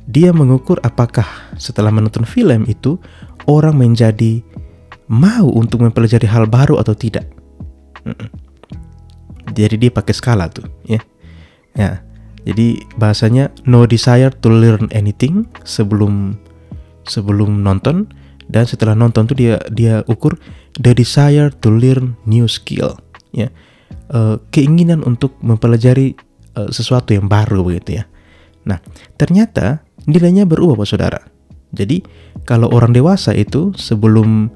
dia 0.05 0.29
mengukur 0.31 0.79
apakah 0.85 1.25
setelah 1.57 1.89
menonton 1.89 2.23
film 2.23 2.63
itu 2.69 3.01
orang 3.45 3.77
menjadi 3.77 4.41
mau 5.05 5.49
untuk 5.53 5.85
mempelajari 5.85 6.25
hal 6.25 6.49
baru 6.49 6.81
atau 6.81 6.97
tidak. 6.97 7.29
Jadi 9.55 9.75
dia 9.87 9.91
pakai 9.93 10.13
skala 10.13 10.49
tuh, 10.49 10.65
ya. 10.85 11.01
Ya. 11.77 12.01
Jadi 12.45 12.85
bahasanya 13.01 13.49
no 13.65 13.89
desire 13.89 14.29
to 14.29 14.53
learn 14.53 14.85
anything 14.93 15.49
sebelum 15.65 16.37
sebelum 17.09 17.65
nonton 17.65 18.05
dan 18.45 18.69
setelah 18.69 18.93
nonton 18.93 19.25
tuh 19.25 19.33
dia 19.33 19.57
dia 19.73 20.05
ukur 20.05 20.37
the 20.77 20.93
desire 20.93 21.49
to 21.49 21.73
learn 21.73 22.13
new 22.29 22.45
skill, 22.45 22.97
ya. 23.33 23.49
Uh, 24.05 24.37
keinginan 24.53 25.01
untuk 25.01 25.33
mempelajari 25.41 26.13
uh, 26.53 26.69
sesuatu 26.69 27.17
yang 27.17 27.25
baru 27.25 27.65
begitu 27.65 28.01
ya. 28.01 28.05
Nah, 28.65 28.77
ternyata 29.17 29.81
nilainya 30.05 30.45
berubah 30.45 30.81
Pak 30.81 30.89
Saudara. 30.89 31.21
Jadi 31.75 32.01
kalau 32.47 32.71
orang 32.71 32.95
dewasa 32.95 33.35
itu 33.35 33.75
sebelum 33.75 34.49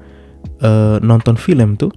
uh, 0.64 0.96
nonton 1.04 1.36
film 1.36 1.76
tuh 1.76 1.92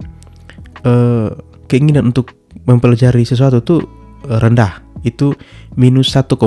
uh, 0.84 1.32
keinginan 1.66 2.12
untuk 2.12 2.36
mempelajari 2.68 3.24
sesuatu 3.24 3.64
tuh 3.64 3.80
uh, 4.28 4.38
rendah. 4.38 4.84
Itu 5.04 5.36
minus 5.76 6.16
1,07 6.16 6.40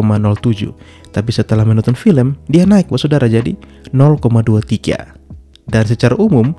tapi 1.14 1.30
setelah 1.34 1.66
menonton 1.66 1.98
film 1.98 2.38
dia 2.46 2.66
naik 2.66 2.94
Pak 2.94 3.02
Saudara. 3.02 3.26
Jadi 3.26 3.58
0,23 3.94 5.18
dan 5.68 5.84
secara 5.84 6.16
umum 6.16 6.56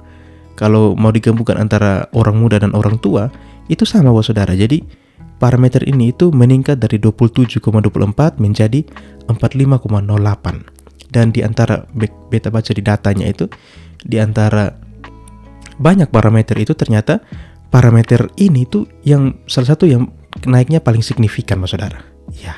kalau 0.58 0.98
mau 0.98 1.14
digabungkan 1.14 1.56
antara 1.56 2.10
orang 2.12 2.36
muda 2.38 2.58
dan 2.58 2.74
orang 2.74 2.98
tua 2.98 3.30
itu 3.70 3.86
sama 3.86 4.10
Pak 4.10 4.24
Saudara. 4.26 4.52
Jadi 4.58 4.82
parameter 5.38 5.86
ini 5.86 6.10
itu 6.10 6.34
meningkat 6.34 6.82
dari 6.82 6.98
27,24 6.98 8.42
menjadi 8.42 8.82
45,08 9.30 10.77
dan 11.08 11.32
di 11.32 11.40
antara 11.40 11.88
beta 12.28 12.52
baca 12.52 12.70
di 12.72 12.82
datanya 12.84 13.26
itu 13.28 13.48
di 14.02 14.20
antara 14.20 14.72
banyak 15.78 16.10
parameter 16.10 16.58
itu 16.58 16.74
ternyata 16.74 17.22
parameter 17.72 18.28
ini 18.40 18.66
tuh 18.66 18.84
yang 19.06 19.40
salah 19.46 19.76
satu 19.76 19.88
yang 19.88 20.10
naiknya 20.44 20.82
paling 20.82 21.00
signifikan 21.00 21.60
mas 21.60 21.72
saudara. 21.72 22.02
Ya 22.34 22.56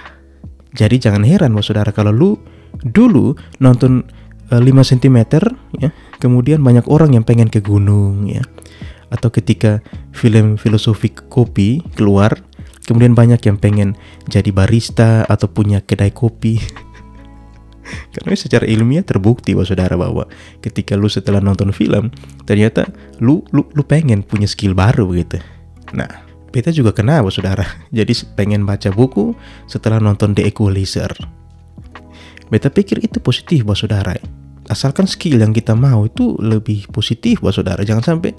jadi 0.75 1.11
jangan 1.11 1.27
heran 1.27 1.55
mas 1.55 1.67
saudara 1.67 1.91
kalau 1.91 2.15
lu 2.15 2.31
dulu 2.87 3.35
nonton 3.59 4.07
uh, 4.55 4.63
5 4.63 4.71
cm 4.95 5.19
ya 5.83 5.91
kemudian 6.23 6.63
banyak 6.63 6.87
orang 6.87 7.19
yang 7.19 7.25
pengen 7.27 7.51
ke 7.51 7.59
gunung 7.59 8.31
ya 8.31 8.43
atau 9.11 9.27
ketika 9.35 9.83
film 10.15 10.55
filosofi 10.55 11.11
kopi 11.11 11.83
keluar 11.99 12.39
kemudian 12.87 13.19
banyak 13.19 13.43
yang 13.43 13.59
pengen 13.59 13.99
jadi 14.31 14.55
barista 14.55 15.27
atau 15.27 15.51
punya 15.51 15.83
kedai 15.83 16.15
kopi 16.15 16.63
Karena 18.11 18.35
secara 18.37 18.65
ilmiah 18.67 19.05
terbukti 19.05 19.55
bahwa 19.55 19.67
saudara 19.67 19.95
bahwa 19.95 20.25
ketika 20.61 20.99
lu 20.99 21.07
setelah 21.07 21.39
nonton 21.39 21.71
film 21.71 22.11
ternyata 22.45 22.89
lu 23.23 23.45
lu 23.55 23.67
lu 23.73 23.83
pengen 23.87 24.25
punya 24.25 24.47
skill 24.47 24.75
baru 24.75 25.11
gitu. 25.15 25.39
Nah, 25.95 26.09
beta 26.51 26.71
juga 26.75 26.91
kena 26.95 27.23
bahwa 27.23 27.33
saudara. 27.33 27.67
Jadi 27.99 28.13
pengen 28.35 28.67
baca 28.67 28.91
buku 28.91 29.35
setelah 29.71 30.03
nonton 30.03 30.35
The 30.35 30.47
Equalizer. 30.47 31.11
Beta 32.51 32.67
pikir 32.67 32.99
itu 33.03 33.23
positif 33.23 33.63
bahwa 33.63 33.79
saudara. 33.79 34.13
Asalkan 34.71 35.07
skill 35.07 35.39
yang 35.43 35.55
kita 35.55 35.75
mau 35.75 36.07
itu 36.07 36.35
lebih 36.39 36.91
positif 36.91 37.43
bahwa 37.43 37.55
saudara. 37.55 37.83
Jangan 37.87 38.03
sampai 38.03 38.35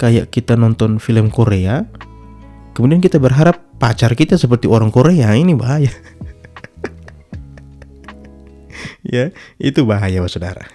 kayak 0.00 0.32
kita 0.32 0.56
nonton 0.56 0.96
film 1.00 1.28
Korea, 1.28 1.84
kemudian 2.72 3.00
kita 3.00 3.20
berharap 3.20 3.60
pacar 3.78 4.16
kita 4.16 4.40
seperti 4.40 4.68
orang 4.68 4.88
Korea 4.88 5.32
ini 5.36 5.52
bahaya. 5.52 5.92
ya. 9.14 9.26
Itu 9.62 9.86
bahaya 9.86 10.26
saudara. 10.26 10.66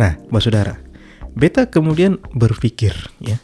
Nah, 0.00 0.16
Mbak 0.32 0.40
Saudara, 0.40 0.80
beta 1.36 1.68
kemudian 1.68 2.16
berpikir 2.32 2.96
ya, 3.20 3.36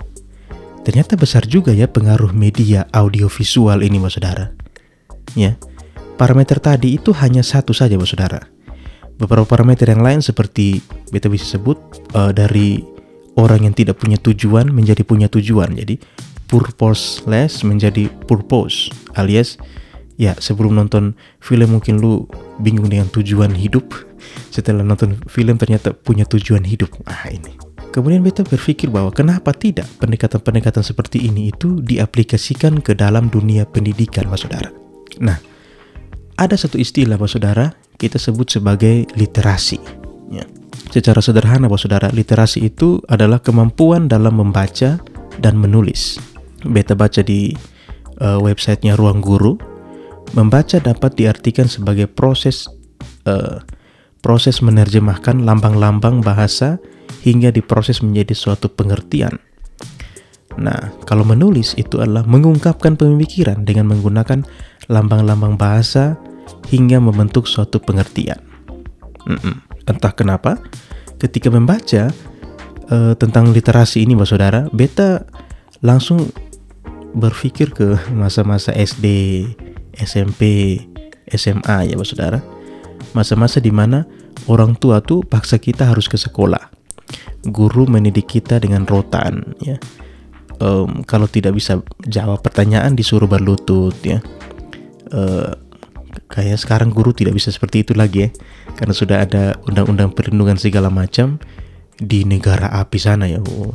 Ternyata 0.86 1.18
besar 1.18 1.42
juga 1.50 1.74
ya 1.74 1.90
pengaruh 1.90 2.30
media 2.30 2.86
audiovisual 2.94 3.82
ini, 3.82 3.98
Mas 3.98 4.14
Saudara. 4.14 4.54
Ya, 5.34 5.58
parameter 6.14 6.62
tadi 6.62 6.94
itu 6.94 7.10
hanya 7.18 7.42
satu 7.42 7.74
saja, 7.74 7.98
Mas 7.98 8.14
Saudara. 8.14 8.46
Beberapa 9.18 9.58
parameter 9.58 9.90
yang 9.90 10.06
lain 10.06 10.22
seperti 10.22 10.78
beta 11.10 11.26
bisa 11.26 11.58
sebut 11.58 11.74
uh, 12.14 12.30
dari 12.30 12.86
orang 13.34 13.66
yang 13.66 13.74
tidak 13.74 13.98
punya 13.98 14.14
tujuan 14.22 14.70
menjadi 14.70 15.02
punya 15.02 15.26
tujuan. 15.26 15.74
Jadi 15.74 15.98
purposeless 16.46 17.66
menjadi 17.66 18.06
purpose 18.30 18.86
alias 19.18 19.58
ya 20.14 20.38
sebelum 20.38 20.78
nonton 20.78 21.18
film 21.42 21.74
mungkin 21.74 21.98
lu 21.98 22.30
bingung 22.62 22.86
dengan 22.86 23.10
tujuan 23.10 23.50
hidup 23.52 23.90
setelah 24.54 24.86
nonton 24.86 25.18
film 25.26 25.58
ternyata 25.58 25.92
punya 25.92 26.22
tujuan 26.24 26.62
hidup 26.62 26.88
ah 27.10 27.26
ini 27.28 27.65
Kemudian 27.94 28.20
beta 28.20 28.44
berpikir 28.44 28.92
bahwa 28.92 29.08
kenapa 29.08 29.56
tidak 29.56 29.88
pendekatan-pendekatan 29.98 30.84
seperti 30.84 31.24
ini 31.26 31.48
itu 31.48 31.80
diaplikasikan 31.80 32.84
ke 32.84 32.92
dalam 32.92 33.32
dunia 33.32 33.64
pendidikan, 33.64 34.28
Mas 34.28 34.44
Saudara. 34.44 34.68
Nah, 35.16 35.40
ada 36.36 36.54
satu 36.54 36.76
istilah, 36.76 37.16
Mas 37.16 37.32
Saudara, 37.32 37.72
kita 37.96 38.20
sebut 38.20 38.52
sebagai 38.52 39.08
literasi. 39.16 39.80
Ya. 40.28 40.44
Secara 40.92 41.24
sederhana, 41.24 41.66
Bapak 41.66 41.80
Saudara, 41.80 42.08
literasi 42.12 42.68
itu 42.68 43.00
adalah 43.08 43.40
kemampuan 43.40 44.06
dalam 44.06 44.38
membaca 44.38 45.00
dan 45.40 45.54
menulis. 45.56 46.20
Beta 46.62 46.92
baca 46.92 47.24
di 47.24 47.56
uh, 48.20 48.38
websitenya 48.38 48.94
Ruang 48.94 49.24
Guru, 49.24 49.56
membaca 50.36 50.76
dapat 50.78 51.16
diartikan 51.16 51.66
sebagai 51.66 52.06
proses 52.10 52.68
uh, 53.24 53.62
proses 54.20 54.60
menerjemahkan 54.64 55.44
lambang-lambang 55.44 56.24
bahasa 56.24 56.78
hingga 57.22 57.50
diproses 57.50 58.02
menjadi 58.02 58.34
suatu 58.34 58.70
pengertian. 58.70 59.38
Nah, 60.56 60.94
kalau 61.04 61.22
menulis 61.22 61.76
itu 61.76 62.00
adalah 62.00 62.24
mengungkapkan 62.24 62.96
pemikiran 62.96 63.62
dengan 63.68 63.92
menggunakan 63.92 64.42
lambang-lambang 64.88 65.60
bahasa 65.60 66.16
hingga 66.72 66.96
membentuk 66.96 67.44
suatu 67.44 67.76
pengertian. 67.76 68.40
Entah 69.86 70.12
kenapa, 70.14 70.58
ketika 71.18 71.50
membaca 71.50 72.10
uh, 72.90 73.14
tentang 73.14 73.54
literasi 73.54 74.02
ini, 74.02 74.18
Bapak 74.18 74.30
Saudara, 74.30 74.60
beta 74.74 75.26
langsung 75.82 76.30
berpikir 77.14 77.70
ke 77.70 77.98
masa-masa 78.10 78.74
SD, 78.74 79.06
SMP, 79.94 80.78
SMA 81.30 81.92
ya, 81.92 81.94
Bapak 81.94 82.08
Saudara. 82.08 82.38
Masa-masa 83.16 83.64
di 83.64 83.72
mana 83.72 84.04
orang 84.44 84.76
tua 84.76 85.00
tuh 85.00 85.24
paksa 85.24 85.56
kita 85.56 85.88
harus 85.88 86.04
ke 86.04 86.20
sekolah. 86.20 86.68
Guru 87.48 87.88
mendidik 87.88 88.28
kita 88.28 88.60
dengan 88.60 88.84
rotan, 88.84 89.56
ya. 89.64 89.80
Um, 90.60 91.04
kalau 91.04 91.28
tidak 91.28 91.56
bisa 91.56 91.80
jawab 92.04 92.44
pertanyaan 92.44 92.92
disuruh 92.92 93.28
berlutut, 93.28 93.96
ya. 94.04 94.20
Uh, 95.08 95.56
kayak 96.28 96.58
sekarang 96.58 96.90
guru 96.90 97.12
tidak 97.12 97.36
bisa 97.36 97.52
seperti 97.52 97.84
itu 97.86 97.92
lagi 97.92 98.28
ya 98.28 98.30
karena 98.74 98.94
sudah 98.96 99.16
ada 99.22 99.54
undang-undang 99.68 100.10
perlindungan 100.10 100.58
segala 100.58 100.88
macam 100.88 101.38
di 101.96 102.24
negara 102.28 102.68
api 102.76 102.98
sana 103.00 103.28
ya 103.28 103.40
oh, 103.40 103.72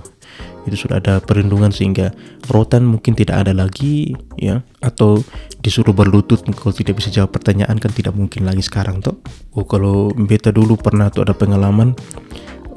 itu 0.70 0.86
sudah 0.88 1.02
ada 1.02 1.18
perlindungan 1.18 1.74
sehingga 1.74 2.14
rotan 2.50 2.86
mungkin 2.86 3.18
tidak 3.18 3.48
ada 3.48 3.54
lagi 3.56 4.14
ya. 4.38 4.62
Atau 4.82 5.26
disuruh 5.62 5.94
berlutut 5.94 6.42
kalau 6.54 6.74
tidak 6.74 7.02
bisa 7.02 7.10
jawab 7.10 7.34
pertanyaan 7.34 7.78
kan 7.78 7.90
tidak 7.94 8.14
mungkin 8.14 8.46
lagi 8.46 8.62
sekarang 8.62 9.02
toh. 9.02 9.18
Oh 9.58 9.66
kalau 9.66 10.14
beta 10.14 10.54
dulu 10.54 10.78
pernah 10.78 11.10
tuh 11.10 11.26
ada 11.26 11.34
pengalaman 11.34 11.98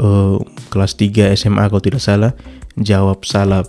uh, 0.00 0.40
kelas 0.72 0.96
3 0.96 1.36
SMA 1.36 1.64
kalau 1.68 1.82
tidak 1.82 2.00
salah 2.00 2.32
jawab 2.80 3.22
salah 3.22 3.62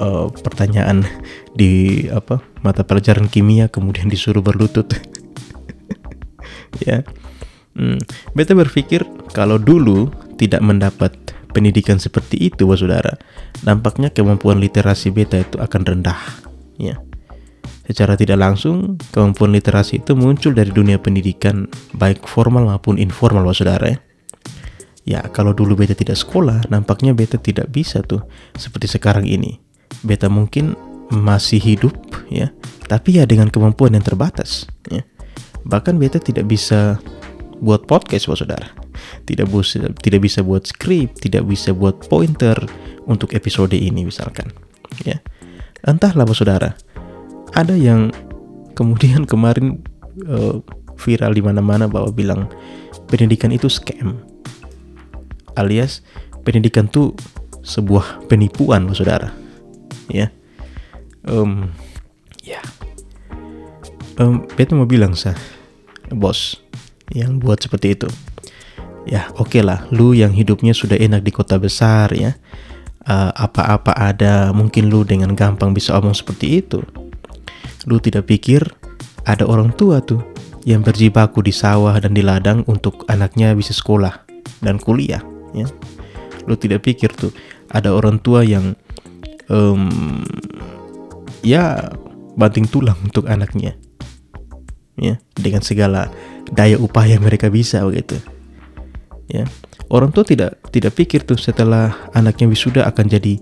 uh, 0.00 0.28
pertanyaan 0.30 1.06
di 1.60 2.06
apa 2.10 2.42
mata 2.60 2.84
pelajaran 2.84 3.30
kimia 3.30 3.70
kemudian 3.70 4.10
disuruh 4.10 4.42
berlutut. 4.42 4.90
Ya. 6.86 7.02
Hmm, 7.74 7.98
beta 8.32 8.54
berpikir 8.54 9.02
kalau 9.34 9.58
dulu 9.58 10.06
tidak 10.38 10.62
mendapat 10.62 11.12
pendidikan 11.50 11.98
seperti 11.98 12.50
itu, 12.50 12.66
wah 12.66 12.78
saudara, 12.78 13.18
nampaknya 13.66 14.10
kemampuan 14.10 14.58
literasi 14.58 15.10
beta 15.10 15.38
itu 15.38 15.58
akan 15.58 15.82
rendah. 15.84 16.20
Ya. 16.80 16.98
Secara 17.84 18.14
tidak 18.14 18.38
langsung, 18.38 18.96
kemampuan 19.10 19.50
literasi 19.50 19.98
itu 20.02 20.14
muncul 20.14 20.54
dari 20.54 20.70
dunia 20.70 20.96
pendidikan, 21.02 21.66
baik 21.98 22.22
formal 22.24 22.66
maupun 22.66 22.96
informal, 22.96 23.42
wah 23.42 23.56
saudara. 23.56 23.90
Ya. 23.90 23.98
ya, 25.04 25.20
kalau 25.34 25.50
dulu 25.50 25.74
beta 25.74 25.92
tidak 25.92 26.16
sekolah, 26.16 26.70
nampaknya 26.70 27.12
beta 27.12 27.36
tidak 27.36 27.68
bisa 27.68 28.00
tuh 28.06 28.22
seperti 28.54 28.86
sekarang 28.86 29.26
ini. 29.26 29.58
Beta 30.06 30.30
mungkin 30.30 30.78
masih 31.10 31.58
hidup, 31.58 31.92
ya, 32.30 32.54
tapi 32.86 33.18
ya 33.18 33.26
dengan 33.26 33.50
kemampuan 33.50 33.98
yang 33.98 34.06
terbatas. 34.06 34.70
Ya 34.86 35.02
Bahkan 35.66 36.00
beta 36.00 36.16
tidak 36.22 36.48
bisa 36.48 36.96
buat 37.60 37.84
podcast, 37.84 38.28
Bapak 38.28 38.38
Saudara. 38.40 38.68
Tidak 39.24 39.46
bisa 39.48 39.90
tidak 40.00 40.20
bisa 40.24 40.40
buat 40.44 40.66
skrip, 40.66 41.18
tidak 41.18 41.46
bisa 41.46 41.74
buat 41.76 42.06
pointer 42.06 42.56
untuk 43.06 43.32
episode 43.36 43.74
ini 43.74 44.06
misalkan. 44.06 44.50
Ya. 45.06 45.20
Entahlah 45.86 46.28
Saudara. 46.36 46.76
Ada 47.56 47.74
yang 47.74 48.14
kemudian 48.78 49.24
kemarin 49.26 49.82
uh, 50.28 50.60
viral 51.00 51.32
di 51.34 51.42
mana-mana 51.42 51.88
bahwa 51.88 52.12
bilang 52.12 52.46
pendidikan 53.08 53.50
itu 53.50 53.66
scam. 53.66 54.20
Alias 55.58 56.04
pendidikan 56.46 56.86
itu 56.88 57.12
sebuah 57.60 58.28
penipuan, 58.30 58.88
Bapak 58.88 58.96
Saudara. 58.96 59.28
Ya. 60.08 60.32
Um, 61.26 61.68
ya 62.40 62.64
um, 64.20 64.44
beta 64.54 64.76
mau 64.76 64.84
bilang 64.84 65.16
sah 65.16 65.34
bos 66.12 66.60
yang 67.10 67.40
buat 67.40 67.64
seperti 67.64 67.96
itu 67.96 68.08
ya 69.08 69.32
oke 69.36 69.52
okay 69.56 69.62
lah 69.64 69.86
lu 69.92 70.12
yang 70.12 70.32
hidupnya 70.32 70.76
sudah 70.76 70.96
enak 70.96 71.24
di 71.24 71.32
kota 71.32 71.56
besar 71.56 72.12
ya. 72.12 72.36
Apa 73.10 73.66
apa-apa 73.66 73.96
ada 73.96 74.54
mungkin 74.54 74.86
lu 74.86 75.02
dengan 75.02 75.34
gampang 75.34 75.74
bisa 75.74 75.98
omong 75.98 76.14
seperti 76.14 76.62
itu. 76.62 76.78
Lu 77.88 77.98
tidak 77.98 78.30
pikir 78.30 78.62
ada 79.26 79.48
orang 79.48 79.74
tua 79.74 79.98
tuh 79.98 80.22
yang 80.62 80.84
berjibaku 80.84 81.42
di 81.42 81.50
sawah 81.50 81.96
dan 81.98 82.14
di 82.14 82.22
ladang 82.22 82.62
untuk 82.70 83.08
anaknya 83.10 83.56
bisa 83.56 83.74
sekolah 83.74 84.14
dan 84.62 84.78
kuliah 84.78 85.24
ya. 85.56 85.66
Lu 86.46 86.54
tidak 86.54 86.86
pikir 86.86 87.10
tuh 87.16 87.34
ada 87.72 87.90
orang 87.90 88.22
tua 88.22 88.46
yang 88.46 88.78
um, 89.50 89.90
ya 91.42 91.90
banting 92.38 92.68
tulang 92.70 92.96
untuk 93.02 93.26
anaknya 93.26 93.74
ya 95.00 95.16
dengan 95.34 95.64
segala 95.64 96.12
daya 96.52 96.76
upaya 96.76 97.16
mereka 97.16 97.48
bisa 97.48 97.82
begitu 97.82 98.20
ya 99.30 99.46
orang 99.88 100.10
tua 100.10 100.26
tidak 100.26 100.58
tidak 100.74 100.92
pikir 100.98 101.22
tuh 101.22 101.38
setelah 101.38 101.94
anaknya 102.12 102.50
wisuda 102.50 102.84
akan 102.90 103.06
jadi 103.06 103.38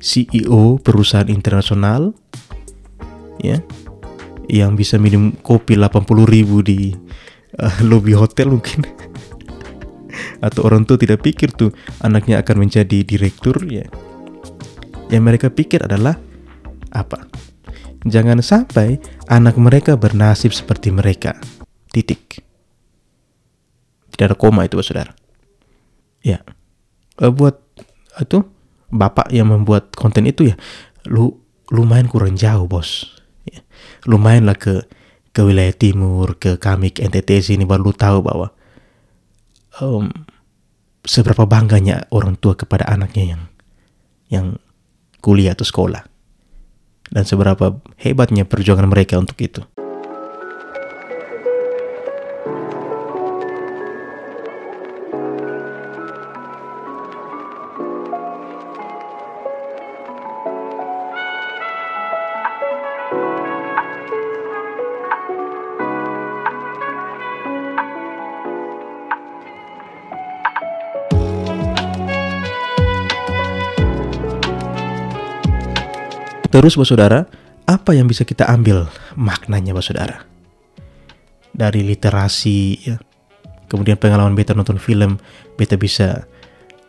CEO 0.00 0.80
perusahaan 0.80 1.28
internasional 1.28 2.16
ya 3.40 3.60
yang 4.48 4.78
bisa 4.78 4.96
minum 4.96 5.34
kopi 5.44 5.76
80 5.76 6.06
ribu 6.24 6.64
di 6.64 6.94
uh, 7.60 7.78
lobby 7.84 8.16
hotel 8.16 8.56
mungkin 8.56 8.82
atau 10.46 10.64
orang 10.64 10.88
tua 10.88 10.96
tidak 10.96 11.20
pikir 11.20 11.52
tuh 11.52 11.72
anaknya 12.00 12.40
akan 12.40 12.64
menjadi 12.64 13.04
direktur 13.04 13.60
ya 13.68 13.84
yang 15.12 15.22
mereka 15.22 15.52
pikir 15.52 15.84
adalah 15.84 16.18
apa 16.90 17.28
Jangan 18.06 18.38
sampai 18.38 19.02
anak 19.26 19.58
mereka 19.58 19.98
bernasib 19.98 20.54
seperti 20.54 20.94
mereka. 20.94 21.34
Titik. 21.90 22.38
Tidak 24.14 24.26
ada 24.30 24.38
koma 24.38 24.62
itu, 24.62 24.78
saudara. 24.78 25.10
Ya. 26.26 26.42
Uh, 27.22 27.30
buat 27.30 27.62
itu 28.18 28.42
bapak 28.90 29.30
yang 29.30 29.54
membuat 29.54 29.94
konten 29.94 30.26
itu 30.26 30.50
ya, 30.50 30.58
lu 31.06 31.38
lumayan 31.70 32.10
kurang 32.10 32.34
jauh, 32.34 32.66
bos. 32.66 33.14
Ya. 33.46 33.62
Lumayan 34.10 34.50
lah 34.50 34.58
ke 34.58 34.82
ke 35.30 35.44
wilayah 35.46 35.70
timur, 35.70 36.34
ke 36.34 36.58
kami 36.58 36.90
ke 36.90 37.06
NTT 37.06 37.54
sini 37.54 37.62
baru 37.62 37.92
lu 37.92 37.94
tahu 37.94 38.26
bahwa 38.26 38.50
um, 39.78 40.10
seberapa 41.06 41.46
bangganya 41.46 42.10
orang 42.10 42.34
tua 42.34 42.58
kepada 42.58 42.88
anaknya 42.90 43.36
yang 43.36 43.42
yang 44.26 44.46
kuliah 45.22 45.54
atau 45.54 45.62
sekolah 45.62 46.02
dan 47.14 47.22
seberapa 47.22 47.78
hebatnya 48.02 48.42
perjuangan 48.42 48.90
mereka 48.90 49.20
untuk 49.20 49.38
itu. 49.38 49.62
Terus, 76.56 76.72
Bapak 76.72 76.88
Saudara, 76.88 77.20
apa 77.68 77.92
yang 77.92 78.08
bisa 78.08 78.24
kita 78.24 78.48
ambil 78.48 78.88
maknanya, 79.12 79.76
Bapak 79.76 79.92
Saudara? 79.92 80.24
Dari 81.52 81.84
literasi, 81.84 82.80
ya. 82.80 82.96
Kemudian 83.68 84.00
pengalaman 84.00 84.32
beta 84.32 84.56
nonton 84.56 84.80
film, 84.80 85.20
beta 85.60 85.76
bisa 85.76 86.24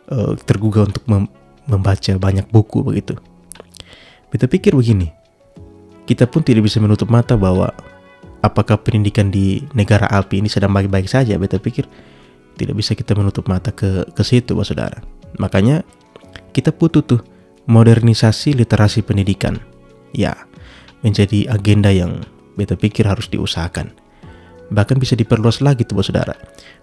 uh, 0.08 0.32
tergugah 0.48 0.88
untuk 0.88 1.04
mem 1.04 1.28
membaca 1.68 2.16
banyak 2.16 2.48
buku 2.48 2.80
begitu. 2.80 3.20
Beta 4.32 4.48
pikir 4.48 4.72
begini, 4.72 5.12
kita 6.08 6.24
pun 6.24 6.40
tidak 6.40 6.64
bisa 6.64 6.80
menutup 6.80 7.12
mata 7.12 7.36
bahwa 7.36 7.68
apakah 8.40 8.80
pendidikan 8.80 9.28
di 9.28 9.68
negara 9.76 10.08
Alpi 10.08 10.40
ini 10.40 10.48
sedang 10.48 10.72
baik-baik 10.72 11.12
saja. 11.12 11.36
Beta 11.36 11.60
pikir 11.60 11.84
tidak 12.56 12.72
bisa 12.72 12.96
kita 12.96 13.12
menutup 13.12 13.44
mata 13.52 13.68
ke 13.68 14.08
ke 14.16 14.22
situ, 14.24 14.56
Bapak 14.56 14.64
Saudara. 14.64 14.98
Makanya 15.36 15.84
kita 16.56 16.72
butuh 16.72 17.04
tuh 17.04 17.20
modernisasi 17.68 18.56
literasi 18.56 19.04
pendidikan. 19.04 19.60
Ya, 20.16 20.34
menjadi 21.04 21.52
agenda 21.52 21.92
yang 21.92 22.24
beta 22.56 22.74
pikir 22.74 23.06
harus 23.06 23.28
diusahakan. 23.30 23.92
Bahkan 24.72 24.96
bisa 25.00 25.14
diperluas 25.14 25.60
lagi 25.60 25.84
tuh 25.84 26.00
saudara. 26.00 26.34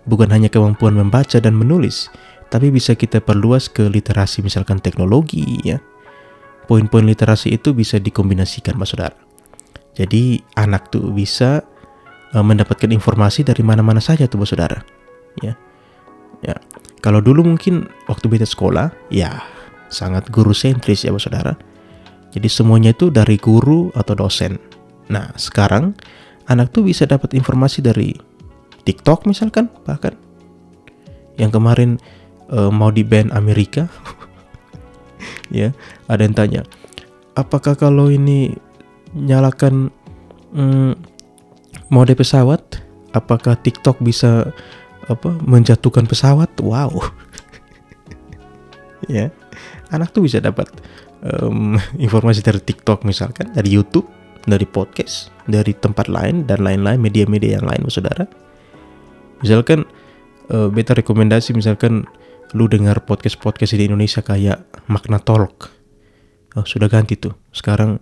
Bukan 0.06 0.30
hanya 0.30 0.50
kemampuan 0.50 0.94
membaca 0.94 1.38
dan 1.42 1.58
menulis, 1.58 2.10
tapi 2.50 2.70
bisa 2.70 2.94
kita 2.94 3.22
perluas 3.22 3.70
ke 3.70 3.86
literasi 3.90 4.46
misalkan 4.46 4.78
teknologi 4.82 5.60
ya. 5.66 5.82
Poin-poin 6.66 7.06
literasi 7.06 7.54
itu 7.54 7.78
bisa 7.78 8.02
dikombinasikan 8.02 8.74
Mas 8.74 8.90
Saudara. 8.90 9.14
Jadi 9.94 10.42
anak 10.58 10.90
tuh 10.90 11.14
bisa 11.14 11.62
uh, 12.34 12.42
mendapatkan 12.42 12.90
informasi 12.90 13.46
dari 13.46 13.62
mana-mana 13.62 14.02
saja 14.02 14.26
tuh 14.26 14.42
Mas 14.42 14.50
Saudara. 14.50 14.82
Ya. 15.46 15.54
Ya. 16.42 16.58
Kalau 17.06 17.22
dulu 17.22 17.46
mungkin 17.46 17.86
waktu 18.10 18.26
beta 18.26 18.50
sekolah, 18.50 18.90
ya 19.14 19.46
sangat 19.90 20.30
guru 20.34 20.52
sentris 20.52 21.06
ya 21.06 21.14
Saudara. 21.16 21.56
Jadi 22.36 22.48
semuanya 22.52 22.92
itu 22.92 23.08
dari 23.08 23.40
guru 23.40 23.90
atau 23.96 24.14
dosen. 24.18 24.60
Nah, 25.08 25.32
sekarang 25.40 25.96
anak 26.52 26.76
tuh 26.76 26.84
bisa 26.84 27.08
dapat 27.08 27.32
informasi 27.32 27.80
dari 27.80 28.12
TikTok 28.84 29.24
misalkan 29.30 29.72
bahkan. 29.88 30.18
Yang 31.40 31.52
kemarin 31.60 31.90
uh, 32.52 32.72
mau 32.72 32.92
di 32.92 33.04
band 33.04 33.34
Amerika. 33.36 33.88
Ya 35.50 35.74
ada 36.10 36.26
yang 36.26 36.34
tanya 36.34 36.62
apakah 37.38 37.76
kalau 37.76 38.10
ini 38.10 38.56
nyalakan 39.14 39.92
mm, 40.56 40.96
mode 41.92 42.16
pesawat 42.16 42.82
apakah 43.12 43.60
TikTok 43.60 44.00
bisa 44.02 44.52
apa 45.06 45.30
menjatuhkan 45.46 46.10
pesawat? 46.10 46.50
Wow. 46.64 46.96
Ya 49.06 49.30
anak 49.96 50.12
tuh 50.12 50.28
bisa 50.28 50.44
dapat 50.44 50.68
um, 51.24 51.80
informasi 52.06 52.44
dari 52.44 52.60
TikTok 52.62 53.08
misalkan 53.08 53.52
dari 53.56 53.74
YouTube 53.74 54.06
dari 54.46 54.64
podcast, 54.70 55.34
dari 55.50 55.74
tempat 55.74 56.06
lain 56.06 56.46
dan 56.46 56.62
lain-lain 56.62 57.02
media-media 57.02 57.60
yang 57.60 57.66
lain, 57.66 57.90
saudara. 57.90 58.30
Misalkan 59.42 59.90
uh, 60.54 60.70
beta 60.70 60.94
rekomendasi 60.94 61.58
misalkan 61.58 62.06
lu 62.54 62.70
dengar 62.70 63.04
podcast-podcast 63.04 63.76
di 63.76 63.90
Indonesia 63.90 64.22
kayak 64.22 64.64
Makna 64.88 65.20
Talk. 65.20 65.74
Oh, 66.56 66.64
sudah 66.64 66.88
ganti 66.88 67.20
tuh. 67.20 67.36
Sekarang 67.52 68.00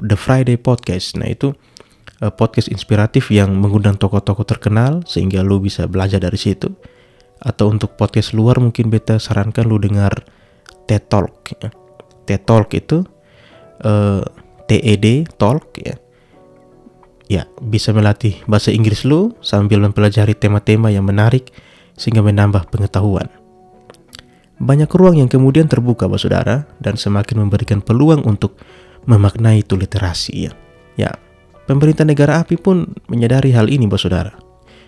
The 0.00 0.16
Friday 0.16 0.56
Podcast. 0.56 1.18
Nah, 1.18 1.28
itu 1.28 1.52
uh, 2.24 2.32
podcast 2.32 2.72
inspiratif 2.72 3.28
yang 3.28 3.52
mengundang 3.58 4.00
tokoh-tokoh 4.00 4.48
terkenal 4.48 5.04
sehingga 5.04 5.44
lu 5.44 5.60
bisa 5.60 5.84
belajar 5.90 6.22
dari 6.22 6.38
situ. 6.40 6.72
Atau 7.42 7.74
untuk 7.74 7.98
podcast 7.98 8.32
luar 8.32 8.62
mungkin 8.62 8.86
beta 8.88 9.18
sarankan 9.18 9.66
lu 9.66 9.76
dengar 9.82 10.24
TED 10.92 11.08
Talk. 11.08 11.32
Ya. 11.56 11.72
TED 12.28 12.42
Talk 12.44 12.68
itu 12.76 13.00
uh, 13.80 14.20
TED 14.68 15.24
Talk 15.40 15.72
ya. 15.80 15.96
Ya, 17.32 17.48
bisa 17.64 17.96
melatih 17.96 18.44
bahasa 18.44 18.68
Inggris 18.76 19.08
lu 19.08 19.32
sambil 19.40 19.80
mempelajari 19.80 20.36
tema-tema 20.36 20.92
yang 20.92 21.08
menarik 21.08 21.48
sehingga 21.96 22.20
menambah 22.20 22.68
pengetahuan. 22.68 23.32
Banyak 24.60 24.92
ruang 24.92 25.16
yang 25.16 25.32
kemudian 25.32 25.64
terbuka, 25.64 26.04
Bapak 26.04 26.20
Saudara, 26.20 26.68
dan 26.76 27.00
semakin 27.00 27.48
memberikan 27.48 27.80
peluang 27.80 28.20
untuk 28.28 28.60
memaknai 29.08 29.64
itu 29.64 29.80
literasi 29.80 30.32
ya. 30.44 30.52
Ya, 31.00 31.10
pemerintah 31.64 32.04
negara 32.04 32.44
api 32.44 32.60
pun 32.60 32.92
menyadari 33.08 33.56
hal 33.56 33.72
ini, 33.72 33.88
Bapak 33.88 34.02
Saudara. 34.04 34.36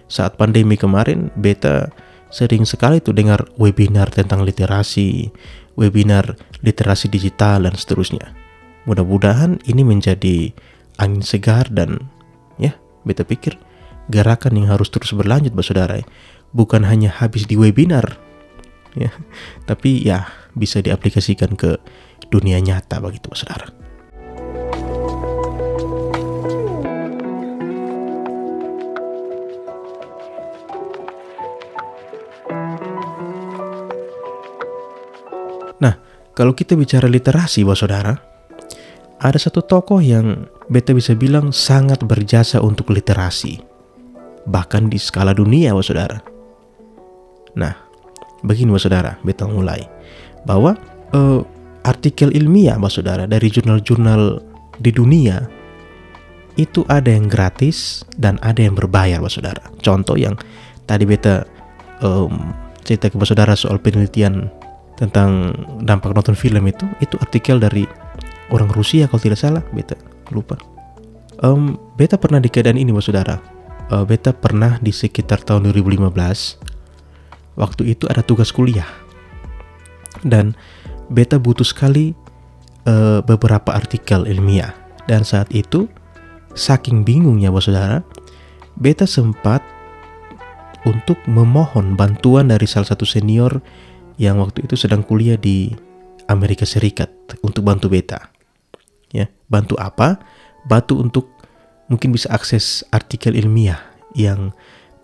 Saat 0.04 0.36
pandemi 0.36 0.76
kemarin, 0.76 1.32
beta 1.32 1.88
sering 2.28 2.68
sekali 2.68 3.00
tuh 3.00 3.16
dengar 3.16 3.48
webinar 3.56 4.12
tentang 4.12 4.44
literasi, 4.44 5.32
webinar 5.74 6.38
literasi 6.62 7.10
digital 7.10 7.66
dan 7.66 7.74
seterusnya. 7.74 8.34
Mudah-mudahan 8.84 9.64
ini 9.64 9.82
menjadi 9.82 10.52
angin 11.00 11.24
segar 11.24 11.68
dan 11.72 12.10
ya, 12.60 12.76
beta 13.02 13.24
pikir 13.24 13.56
gerakan 14.12 14.60
yang 14.60 14.68
harus 14.72 14.92
terus 14.92 15.12
berlanjut, 15.16 15.56
Bapak 15.56 15.66
Saudara. 15.66 15.96
Bukan 16.54 16.86
hanya 16.86 17.10
habis 17.10 17.50
di 17.50 17.58
webinar, 17.58 18.20
ya, 18.94 19.10
tapi 19.66 20.06
ya 20.06 20.30
bisa 20.54 20.78
diaplikasikan 20.78 21.58
ke 21.58 21.82
dunia 22.30 22.62
nyata 22.62 23.02
begitu, 23.02 23.32
Saudara. 23.34 23.83
Kalau 36.34 36.52
kita 36.52 36.74
bicara 36.74 37.06
literasi, 37.06 37.62
Bapak 37.62 37.78
Saudara, 37.78 38.12
ada 39.22 39.38
satu 39.38 39.62
tokoh 39.62 40.02
yang 40.02 40.50
beta 40.68 40.90
bisa 40.90 41.14
bilang 41.14 41.54
sangat 41.54 42.02
berjasa 42.02 42.60
untuk 42.60 42.90
literasi. 42.90 43.62
Bahkan 44.44 44.92
di 44.92 44.98
skala 45.00 45.32
dunia, 45.32 45.72
wah 45.72 45.80
saudara. 45.80 46.20
Nah, 47.56 47.72
begini 48.44 48.68
wah 48.68 48.82
saudara, 48.82 49.16
beta 49.24 49.48
mulai. 49.48 49.86
Bahwa 50.44 50.76
uh, 51.16 51.40
artikel 51.86 52.34
ilmiah, 52.36 52.76
wah 52.76 52.92
saudara, 52.92 53.24
dari 53.24 53.48
jurnal-jurnal 53.48 54.44
di 54.76 54.90
dunia, 54.92 55.48
itu 56.60 56.84
ada 56.92 57.08
yang 57.08 57.30
gratis 57.30 58.04
dan 58.20 58.36
ada 58.44 58.60
yang 58.60 58.76
berbayar, 58.76 59.24
wah 59.24 59.32
saudara. 59.32 59.64
Contoh 59.80 60.20
yang 60.20 60.36
tadi 60.84 61.08
beta 61.08 61.48
um, 62.04 62.52
cerita 62.84 63.08
ke 63.08 63.16
saudara 63.24 63.56
soal 63.56 63.80
penelitian 63.80 64.52
tentang 64.94 65.54
dampak 65.82 66.14
nonton 66.14 66.38
film 66.38 66.64
itu, 66.70 66.86
itu 67.02 67.18
artikel 67.18 67.58
dari 67.58 67.86
orang 68.54 68.70
Rusia 68.70 69.10
kalau 69.10 69.22
tidak 69.22 69.40
salah 69.40 69.62
beta 69.74 69.98
lupa. 70.30 70.58
Um, 71.42 71.76
beta 71.98 72.14
pernah 72.14 72.38
di 72.38 72.48
keadaan 72.48 72.78
ini 72.78 72.94
mas 72.94 73.10
saudara. 73.10 73.42
Uh, 73.90 74.06
beta 74.06 74.32
pernah 74.32 74.80
di 74.80 74.94
sekitar 74.94 75.44
tahun 75.44 75.68
2015 75.68 76.08
waktu 77.58 77.82
itu 77.90 78.04
ada 78.06 78.22
tugas 78.22 78.54
kuliah. 78.54 78.88
Dan 80.24 80.56
beta 81.10 81.36
butuh 81.36 81.66
sekali 81.66 82.14
uh, 82.86 83.20
beberapa 83.26 83.74
artikel 83.74 84.24
ilmiah. 84.24 84.72
Dan 85.04 85.26
saat 85.26 85.52
itu 85.52 85.90
saking 86.54 87.02
bingungnya 87.02 87.50
bos 87.50 87.66
saudara 87.66 88.00
beta 88.78 89.04
sempat 89.04 89.60
untuk 90.84 91.16
memohon 91.26 91.96
bantuan 91.96 92.52
dari 92.52 92.68
salah 92.68 92.92
satu 92.92 93.04
senior 93.08 93.60
yang 94.20 94.38
waktu 94.38 94.66
itu 94.66 94.78
sedang 94.78 95.02
kuliah 95.02 95.38
di 95.38 95.74
Amerika 96.30 96.64
Serikat 96.64 97.10
untuk 97.42 97.66
bantu 97.66 97.90
beta. 97.90 98.30
Ya 99.10 99.30
bantu 99.50 99.78
apa? 99.78 100.18
Bantu 100.66 100.98
untuk 101.02 101.30
mungkin 101.92 102.14
bisa 102.14 102.32
akses 102.32 102.82
artikel 102.90 103.36
ilmiah 103.36 103.78
yang 104.16 104.54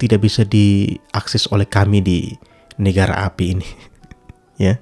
tidak 0.01 0.25
bisa 0.25 0.49
diakses 0.49 1.45
oleh 1.53 1.69
kami 1.69 2.01
di 2.01 2.19
negara 2.81 3.27
api 3.29 3.47
ini. 3.57 3.69
Ya 4.61 4.77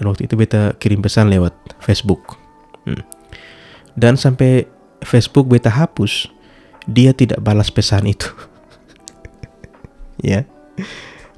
dan 0.00 0.08
waktu 0.08 0.24
itu 0.24 0.32
beta 0.32 0.72
kirim 0.80 1.04
pesan 1.04 1.28
lewat 1.28 1.52
Facebook. 1.84 2.40
Hmm. 2.88 3.04
dan 3.92 4.16
sampai 4.16 4.64
Facebook 5.04 5.44
beta 5.44 5.68
hapus 5.68 6.32
dia 6.88 7.12
tidak 7.12 7.44
balas 7.44 7.68
pesan 7.68 8.08
itu. 8.08 8.32
Ya. 10.20 10.44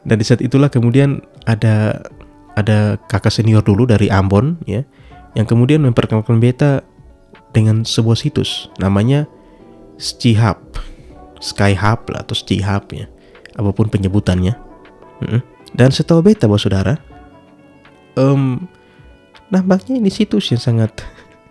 Dan 0.02 0.18
di 0.18 0.26
saat 0.26 0.42
itulah 0.42 0.66
kemudian 0.66 1.22
ada 1.46 2.02
ada 2.58 3.00
kakak 3.08 3.32
senior 3.32 3.64
dulu 3.64 3.88
dari 3.88 4.12
Ambon 4.12 4.60
ya 4.68 4.84
yang 5.32 5.48
kemudian 5.48 5.80
memperkenalkan 5.84 6.36
beta 6.38 6.84
dengan 7.52 7.84
sebuah 7.84 8.16
situs 8.16 8.68
namanya 8.80 9.28
Skihub, 10.00 10.80
Skyhub 11.38 12.00
lah 12.10 12.26
atau 12.26 12.34
Skihub 12.34 12.84
ya, 12.90 13.06
apa 13.54 13.70
pun 13.70 13.86
penyebutannya. 13.86 14.56
Dan 15.72 15.94
setelah 15.94 16.26
beta 16.26 16.50
bos 16.50 16.66
saudara, 16.66 16.98
um, 18.18 18.66
nampaknya 19.52 20.02
ini 20.02 20.10
situs 20.10 20.50
yang 20.50 20.58
sangat 20.58 20.90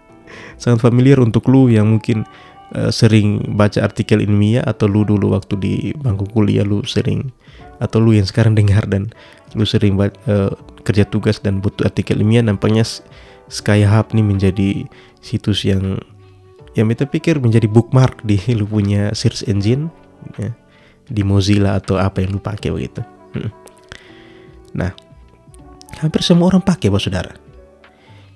sangat 0.61 0.83
familiar 0.83 1.21
untuk 1.23 1.47
lu 1.47 1.71
yang 1.71 1.87
mungkin 1.87 2.27
uh, 2.75 2.91
sering 2.91 3.55
baca 3.55 3.81
artikel 3.81 4.19
ilmiah 4.19 4.65
atau 4.67 4.85
lu 4.91 5.07
dulu 5.07 5.31
waktu 5.33 5.53
di 5.57 5.73
bangku 5.95 6.27
kuliah 6.35 6.67
lu 6.67 6.83
sering 6.83 7.31
atau 7.81 7.97
lu 7.97 8.13
yang 8.13 8.29
sekarang 8.29 8.53
dengar 8.53 8.85
dan 8.85 9.09
lu 9.57 9.65
sering 9.65 9.97
uh, 9.97 10.53
kerja 10.85 11.03
tugas 11.09 11.41
dan 11.41 11.59
butuh 11.59 11.89
artikel 11.89 12.21
ilmiah 12.21 12.45
nampaknya 12.45 12.85
Skyhub 13.51 14.15
ini 14.15 14.23
menjadi 14.23 14.69
situs 15.19 15.67
yang 15.67 15.99
yang 16.71 16.87
kita 16.87 17.03
pikir 17.03 17.35
menjadi 17.43 17.67
bookmark 17.67 18.23
di 18.23 18.39
lu 18.59 18.63
punya 18.63 19.11
search 19.11 19.43
engine 19.49 19.91
ya, 20.39 20.55
di 21.11 21.21
Mozilla 21.25 21.75
atau 21.75 21.99
apa 21.99 22.23
yang 22.23 22.39
lu 22.39 22.41
pakai 22.41 22.71
begitu. 22.71 23.03
Hmm. 23.35 23.51
Nah, 24.71 24.95
hampir 25.99 26.23
semua 26.23 26.47
orang 26.47 26.63
pakai, 26.63 26.87
bos 26.87 27.03
saudara. 27.03 27.35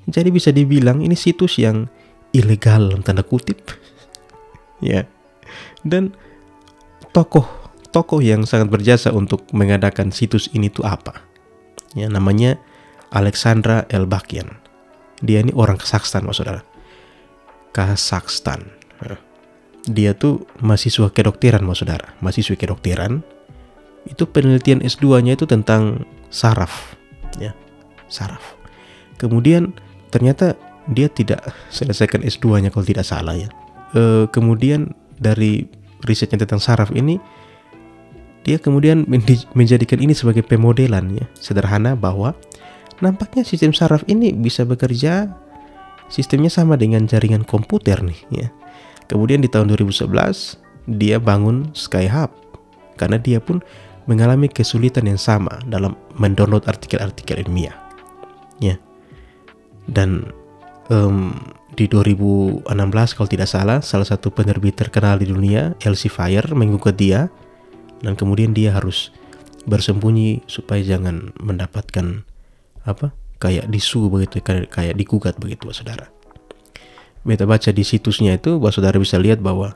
Jadi 0.06 0.30
bisa 0.36 0.52
dibilang 0.52 1.00
ini 1.00 1.16
situs 1.16 1.58
yang 1.58 1.88
ilegal 2.36 2.92
dalam 2.92 3.02
tanda 3.08 3.24
kutip. 3.24 3.64
ya. 4.84 5.08
Dan 5.80 6.12
tokoh 7.16 7.65
tokoh 7.96 8.20
yang 8.20 8.44
sangat 8.44 8.68
berjasa 8.68 9.16
untuk 9.16 9.48
mengadakan 9.56 10.12
situs 10.12 10.52
ini 10.52 10.68
tuh 10.68 10.84
apa? 10.84 11.24
Ya, 11.96 12.12
namanya 12.12 12.60
Alexandra 13.16 13.88
Elbakian. 13.88 14.60
Dia 15.24 15.40
ini 15.40 15.56
orang 15.56 15.80
Kazakhstan, 15.80 16.28
mas 16.28 16.44
saudara. 16.44 16.60
Kazakhstan. 17.72 18.76
dia 19.86 20.18
tuh 20.18 20.50
mahasiswa 20.66 21.14
kedokteran 21.14 21.62
mas 21.62 21.82
saudara 21.82 22.18
mahasiswa 22.20 22.58
kedokteran 22.58 23.22
itu 24.10 24.26
penelitian 24.26 24.82
S2 24.82 25.22
nya 25.26 25.38
itu 25.38 25.46
tentang 25.46 26.06
saraf 26.34 26.98
ya 27.38 27.54
saraf 28.10 28.58
kemudian 29.22 29.74
ternyata 30.10 30.58
dia 30.90 31.10
tidak 31.10 31.42
selesaikan 31.70 32.26
S2 32.26 32.66
nya 32.66 32.70
kalau 32.74 32.86
tidak 32.86 33.06
salah 33.06 33.38
ya 33.38 33.50
e, 33.94 34.26
kemudian 34.30 34.94
dari 35.22 35.70
risetnya 36.06 36.46
tentang 36.46 36.62
saraf 36.62 36.90
ini 36.94 37.22
dia 38.46 38.62
kemudian 38.62 39.10
menjadikan 39.58 39.98
ini 39.98 40.14
sebagai 40.14 40.46
pemodelan 40.46 41.18
ya 41.18 41.26
sederhana 41.34 41.98
bahwa 41.98 42.38
nampaknya 43.02 43.42
sistem 43.42 43.74
saraf 43.74 44.06
ini 44.06 44.32
bisa 44.32 44.62
bekerja 44.64 45.34
sistemnya 46.08 46.54
sama 46.54 46.78
dengan 46.78 47.10
jaringan 47.10 47.42
komputer 47.42 48.06
nih 48.06 48.22
ya. 48.30 48.48
Kemudian 49.10 49.42
di 49.42 49.50
tahun 49.50 49.74
2011 49.74 50.10
dia 50.94 51.18
bangun 51.18 51.74
Skyhub 51.74 52.30
karena 52.98 53.18
dia 53.18 53.42
pun 53.42 53.62
mengalami 54.06 54.46
kesulitan 54.46 55.10
yang 55.10 55.18
sama 55.18 55.58
dalam 55.66 55.98
mendownload 56.18 56.70
artikel-artikel 56.70 57.42
ilmiah. 57.42 57.74
Ya. 58.62 58.78
Dan 59.90 60.30
um, 60.94 61.34
di 61.74 61.90
2016 61.90 62.66
kalau 63.18 63.30
tidak 63.30 63.50
salah 63.50 63.82
salah 63.82 64.08
satu 64.08 64.30
penerbit 64.30 64.78
terkenal 64.78 65.20
di 65.20 65.30
dunia 65.30 65.76
Elsevier 65.82 66.46
menggugat 66.54 66.96
dia 66.96 67.28
dan 68.04 68.18
kemudian 68.18 68.52
dia 68.52 68.76
harus 68.76 69.12
bersembunyi 69.66 70.46
supaya 70.46 70.82
jangan 70.86 71.34
mendapatkan 71.42 72.24
apa 72.86 73.12
kayak 73.42 73.68
disu 73.68 74.08
begitu 74.08 74.40
kayak, 74.42 74.70
kayak 74.72 74.96
digugat 74.96 75.36
begitu 75.38 75.70
saudara. 75.74 76.10
Beta 77.26 77.50
baca 77.50 77.74
di 77.74 77.82
situsnya 77.82 78.38
itu 78.38 78.62
bahwa 78.62 78.72
saudara 78.74 79.02
bisa 79.02 79.18
lihat 79.18 79.42
bahwa 79.42 79.74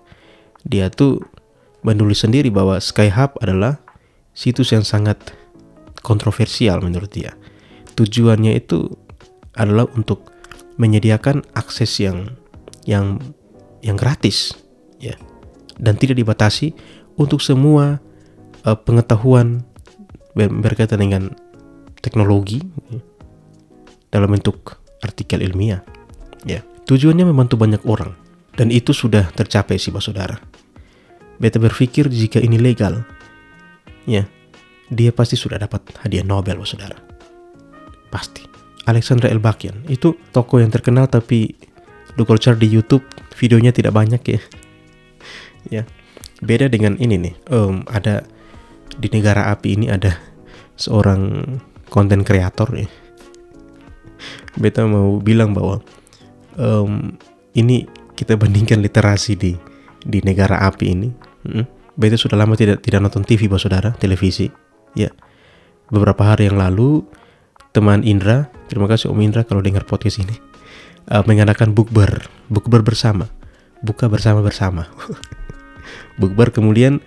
dia 0.61 0.93
tuh 0.93 1.25
menulis 1.81 2.21
sendiri 2.21 2.53
bahwa 2.53 2.77
Skyhub 2.77 3.39
adalah 3.41 3.81
situs 4.37 4.69
yang 4.69 4.85
sangat 4.85 5.17
kontroversial 6.05 6.79
menurut 6.85 7.09
dia. 7.09 7.33
Tujuannya 7.97 8.53
itu 8.53 8.93
adalah 9.57 9.89
untuk 9.97 10.29
menyediakan 10.79 11.43
akses 11.57 11.99
yang 11.99 12.37
yang 12.85 13.19
yang 13.81 13.97
gratis 13.97 14.55
ya. 15.01 15.17
Dan 15.79 15.95
tidak 15.95 16.19
dibatasi 16.19 16.75
untuk 17.15 17.39
semua 17.39 18.03
uh, 18.65 18.77
pengetahuan 18.79 19.63
berkaitan 20.35 21.03
dengan 21.03 21.23
teknologi 21.99 22.63
dalam 24.09 24.31
bentuk 24.31 24.79
artikel 25.03 25.43
ilmiah. 25.43 25.83
Ya, 26.47 26.63
tujuannya 26.87 27.27
membantu 27.27 27.59
banyak 27.59 27.83
orang 27.83 28.15
dan 28.55 28.71
itu 28.71 28.95
sudah 28.95 29.31
tercapai 29.35 29.75
sih, 29.79 29.91
Pak 29.91 30.03
Saudara. 30.03 30.35
Beta 31.39 31.59
berpikir 31.59 32.11
jika 32.11 32.39
ini 32.43 32.59
legal, 32.59 33.03
ya, 34.03 34.27
dia 34.91 35.11
pasti 35.15 35.39
sudah 35.39 35.55
dapat 35.55 35.83
hadiah 36.03 36.27
Nobel, 36.27 36.59
Pak 36.59 36.67
Saudara. 36.67 36.97
Pasti. 38.11 38.43
Alexandra 38.89 39.29
Elbakian 39.29 39.85
itu 39.85 40.17
toko 40.33 40.57
yang 40.57 40.73
terkenal 40.73 41.05
tapi 41.05 41.53
kalau 42.17 42.41
cari 42.41 42.57
di 42.65 42.73
YouTube 42.73 43.05
videonya 43.37 43.69
tidak 43.69 43.93
banyak 43.93 44.19
ya. 44.25 44.41
ya. 45.79 45.83
Beda 46.41 46.65
dengan 46.67 46.97
ini 46.97 47.15
nih. 47.21 47.35
Um, 47.53 47.85
ada 47.85 48.25
di 48.97 49.07
negara 49.13 49.53
api 49.53 49.77
ini 49.77 49.85
ada 49.91 50.15
seorang 50.79 51.45
konten 51.91 52.23
kreator 52.23 52.71
ya. 52.73 52.87
Beta 54.57 54.87
mau 54.87 55.19
bilang 55.21 55.53
bahwa 55.53 55.83
um, 56.57 57.13
ini 57.53 57.85
kita 58.17 58.35
bandingkan 58.35 58.81
literasi 58.81 59.35
di 59.35 59.53
di 60.03 60.19
negara 60.23 60.63
api 60.65 60.85
ini. 60.87 61.09
Hmm? 61.45 61.65
beta 61.99 62.15
sudah 62.15 62.39
lama 62.39 62.55
tidak 62.55 62.79
tidak 62.79 63.03
nonton 63.03 63.27
TV 63.27 63.51
bahwa 63.51 63.59
saudara 63.59 63.89
televisi. 63.99 64.47
Ya. 64.95 65.11
Beberapa 65.91 66.31
hari 66.31 66.47
yang 66.47 66.55
lalu 66.55 67.03
teman 67.75 68.07
Indra 68.07 68.47
terima 68.71 68.87
kasih 68.87 69.11
Om 69.11 69.19
Indra 69.19 69.43
kalau 69.43 69.59
dengar 69.59 69.85
podcast 69.85 70.21
ini 70.21 70.37
uh, 71.11 71.25
mengadakan 71.27 71.75
bukber 71.75 72.31
bukber 72.47 72.81
bersama. 72.81 73.27
Buka 73.79 74.11
bersama 74.11 74.43
bersama 74.43 74.91
bukber 76.19 76.51
kemudian 76.51 76.99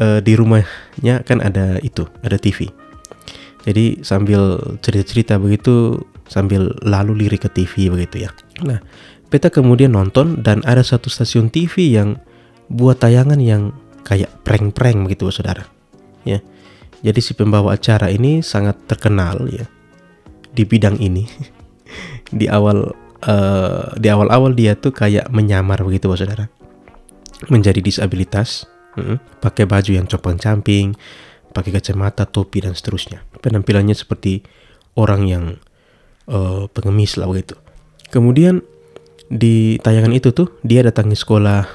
uh, 0.00 0.20
di 0.22 0.32
rumahnya 0.34 1.22
kan 1.26 1.42
ada 1.42 1.78
itu 1.82 2.06
ada 2.22 2.38
TV 2.38 2.70
jadi 3.68 4.00
sambil 4.00 4.56
cerita-cerita 4.80 5.36
begitu 5.36 6.00
sambil 6.24 6.72
lalu 6.84 7.26
lirik 7.26 7.48
ke 7.48 7.50
TV 7.50 7.92
begitu 7.92 8.28
ya. 8.28 8.30
Nah, 8.62 8.78
beta 9.32 9.52
kemudian 9.52 9.92
nonton 9.92 10.44
dan 10.44 10.64
ada 10.64 10.84
satu 10.84 11.12
stasiun 11.12 11.52
TV 11.52 11.92
yang 11.92 12.16
buat 12.72 13.00
tayangan 13.00 13.40
yang 13.40 13.76
kayak 14.08 14.30
prank-prank 14.40 15.08
begitu 15.08 15.28
saudara. 15.28 15.68
Ya. 16.24 16.44
Jadi 17.04 17.20
si 17.20 17.32
pembawa 17.36 17.76
acara 17.76 18.08
ini 18.08 18.40
sangat 18.40 18.88
terkenal 18.88 19.48
ya 19.52 19.68
di 20.52 20.64
bidang 20.64 20.96
ini. 20.96 21.28
di 22.38 22.48
awal 22.48 22.92
uh, 23.24 23.92
di 23.96 24.08
awal-awal 24.12 24.52
dia 24.52 24.76
tuh 24.76 24.92
kayak 24.92 25.32
menyamar 25.32 25.80
begitu 25.84 26.08
saudara. 26.16 26.48
Menjadi 27.52 27.84
disabilitas, 27.84 28.66
uh, 28.98 29.18
pakai 29.38 29.64
baju 29.64 29.90
yang 29.94 30.06
compang-camping, 30.10 30.98
pakai 31.54 31.70
kacamata, 31.74 32.26
topi 32.26 32.62
dan 32.62 32.74
seterusnya. 32.74 33.24
Penampilannya 33.38 33.94
seperti 33.94 34.42
orang 34.98 35.22
yang 35.30 35.44
uh, 36.28 36.66
pengemis 36.70 37.16
lah 37.16 37.30
begitu. 37.30 37.54
Kemudian 38.10 38.64
di 39.28 39.76
tayangan 39.84 40.12
itu 40.16 40.32
tuh 40.32 40.56
dia 40.64 40.80
datangi 40.80 41.14
sekolah 41.14 41.68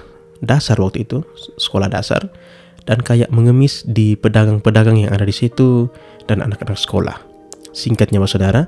dasar 0.44 0.76
waktu 0.82 1.06
itu, 1.06 1.24
sekolah 1.58 1.88
dasar 1.88 2.28
dan 2.84 3.00
kayak 3.00 3.32
mengemis 3.32 3.88
di 3.88 4.20
pedagang-pedagang 4.20 5.00
yang 5.00 5.12
ada 5.16 5.24
di 5.24 5.32
situ 5.32 5.88
dan 6.28 6.44
anak-anak 6.44 6.76
sekolah. 6.76 7.16
Singkatnya 7.72 8.20
Mas 8.20 8.36
Saudara, 8.36 8.68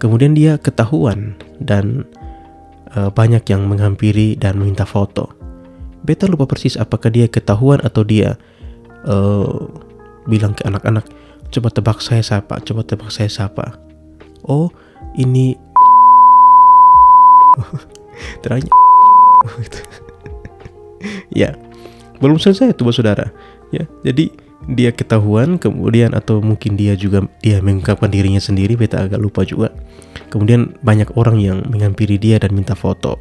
kemudian 0.00 0.32
dia 0.32 0.56
ketahuan 0.56 1.36
dan 1.60 2.08
uh, 2.96 3.12
banyak 3.12 3.44
yang 3.52 3.68
menghampiri 3.68 4.34
dan 4.40 4.56
meminta 4.56 4.88
foto. 4.88 5.45
Beta 6.06 6.30
lupa 6.30 6.46
persis 6.46 6.78
apakah 6.78 7.10
dia 7.10 7.26
ketahuan 7.26 7.82
atau 7.82 8.06
dia 8.06 8.38
uh, 9.10 9.66
bilang 10.30 10.54
ke 10.54 10.62
anak-anak, 10.62 11.02
coba 11.50 11.68
tebak 11.74 11.98
saya 11.98 12.22
siapa, 12.22 12.62
coba 12.62 12.86
tebak 12.86 13.10
saya 13.10 13.26
siapa. 13.26 13.74
Oh, 14.46 14.70
ini 15.18 15.58
terangnya 18.46 18.70
ya, 21.42 21.58
belum 22.22 22.38
selesai 22.38 22.70
tuh 22.78 22.94
saudara. 22.94 23.34
Ya, 23.74 23.90
jadi 24.06 24.30
dia 24.66 24.90
ketahuan 24.90 25.58
kemudian 25.62 26.14
atau 26.14 26.42
mungkin 26.42 26.74
dia 26.74 26.98
juga 26.98 27.26
dia 27.42 27.62
mengungkapkan 27.62 28.10
dirinya 28.10 28.42
sendiri 28.42 28.74
beta 28.74 29.06
agak 29.06 29.22
lupa 29.22 29.46
juga 29.46 29.70
kemudian 30.34 30.74
banyak 30.82 31.06
orang 31.14 31.38
yang 31.38 31.62
menghampiri 31.70 32.18
dia 32.18 32.42
dan 32.42 32.50
minta 32.50 32.74
foto 32.74 33.20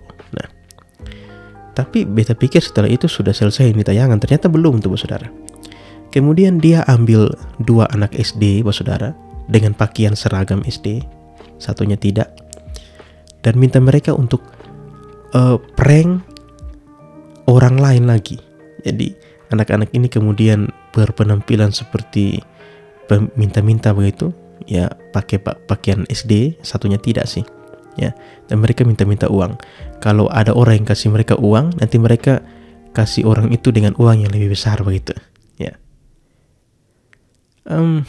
tapi 1.75 2.07
beta 2.07 2.31
pikir 2.31 2.63
setelah 2.63 2.87
itu 2.87 3.11
sudah 3.11 3.35
selesai 3.35 3.75
ini 3.75 3.83
tayangan. 3.83 4.17
Ternyata 4.17 4.47
belum 4.47 4.79
tuh 4.79 4.95
saudara. 4.95 5.27
Kemudian 6.15 6.63
dia 6.63 6.87
ambil 6.87 7.27
dua 7.59 7.91
anak 7.91 8.15
SD, 8.15 8.63
bos 8.63 8.79
saudara, 8.79 9.11
dengan 9.51 9.75
pakaian 9.75 10.15
seragam 10.15 10.63
SD, 10.63 11.03
satunya 11.59 11.99
tidak, 11.99 12.31
dan 13.43 13.59
minta 13.59 13.83
mereka 13.83 14.15
untuk 14.15 14.39
uh, 15.35 15.59
prank 15.75 16.23
orang 17.51 17.75
lain 17.75 18.07
lagi. 18.07 18.39
Jadi 18.87 19.11
anak-anak 19.51 19.91
ini 19.91 20.07
kemudian 20.07 20.71
berpenampilan 20.95 21.75
seperti 21.75 22.39
minta-minta 23.35 23.91
begitu, 23.91 24.31
ya 24.65 24.87
pakai 25.11 25.43
pakaian 25.43 26.07
SD, 26.07 26.63
satunya 26.63 26.97
tidak 26.97 27.27
sih, 27.27 27.43
ya. 27.95 28.15
Dan 28.47 28.61
mereka 28.61 28.87
minta-minta 28.87 29.27
uang. 29.27 29.57
Kalau 29.99 30.29
ada 30.31 30.53
orang 30.53 30.83
yang 30.83 30.87
kasih 30.87 31.11
mereka 31.11 31.35
uang, 31.39 31.79
nanti 31.79 31.97
mereka 31.97 32.45
kasih 32.95 33.27
orang 33.27 33.51
itu 33.51 33.71
dengan 33.75 33.91
uang 33.99 34.23
yang 34.23 34.31
lebih 34.31 34.55
besar 34.55 34.79
begitu 34.85 35.11
um, 37.69 38.05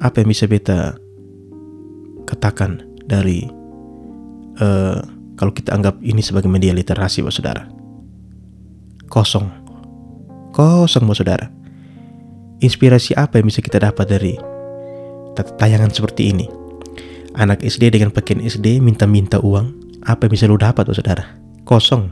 apa 0.00 0.16
yang 0.20 0.28
bisa 0.28 0.44
beta 0.44 0.94
katakan 2.28 2.84
dari 3.08 3.48
uh, 4.60 5.00
kalau 5.36 5.52
kita 5.52 5.72
anggap 5.72 6.00
ini 6.00 6.24
sebagai 6.24 6.48
media 6.48 6.72
literasi, 6.72 7.20
Bapak 7.20 7.34
Saudara? 7.36 7.62
Kosong. 9.12 9.46
Kosong, 10.56 11.04
Bapak 11.04 11.18
Saudara. 11.20 11.46
Inspirasi 12.64 13.12
apa 13.12 13.36
yang 13.36 13.52
bisa 13.52 13.60
kita 13.60 13.76
dapat 13.76 14.08
dari 14.08 14.32
tayangan 15.44 15.92
seperti 15.92 16.32
ini? 16.32 16.46
Anak 17.36 17.60
SD 17.60 17.92
dengan 17.92 18.14
pakaian 18.14 18.40
SD 18.40 18.80
minta-minta 18.80 19.36
uang. 19.42 19.98
Apa 20.06 20.30
yang 20.30 20.32
bisa 20.32 20.46
lu 20.48 20.56
dapat, 20.56 20.86
Bapak 20.86 20.96
Saudara? 20.96 21.24
Kosong. 21.66 22.08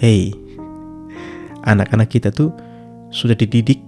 Hey, 0.00 0.32
anak-anak 1.64 2.08
kita 2.08 2.32
tuh 2.32 2.50
sudah 3.12 3.36
dididik 3.36 3.80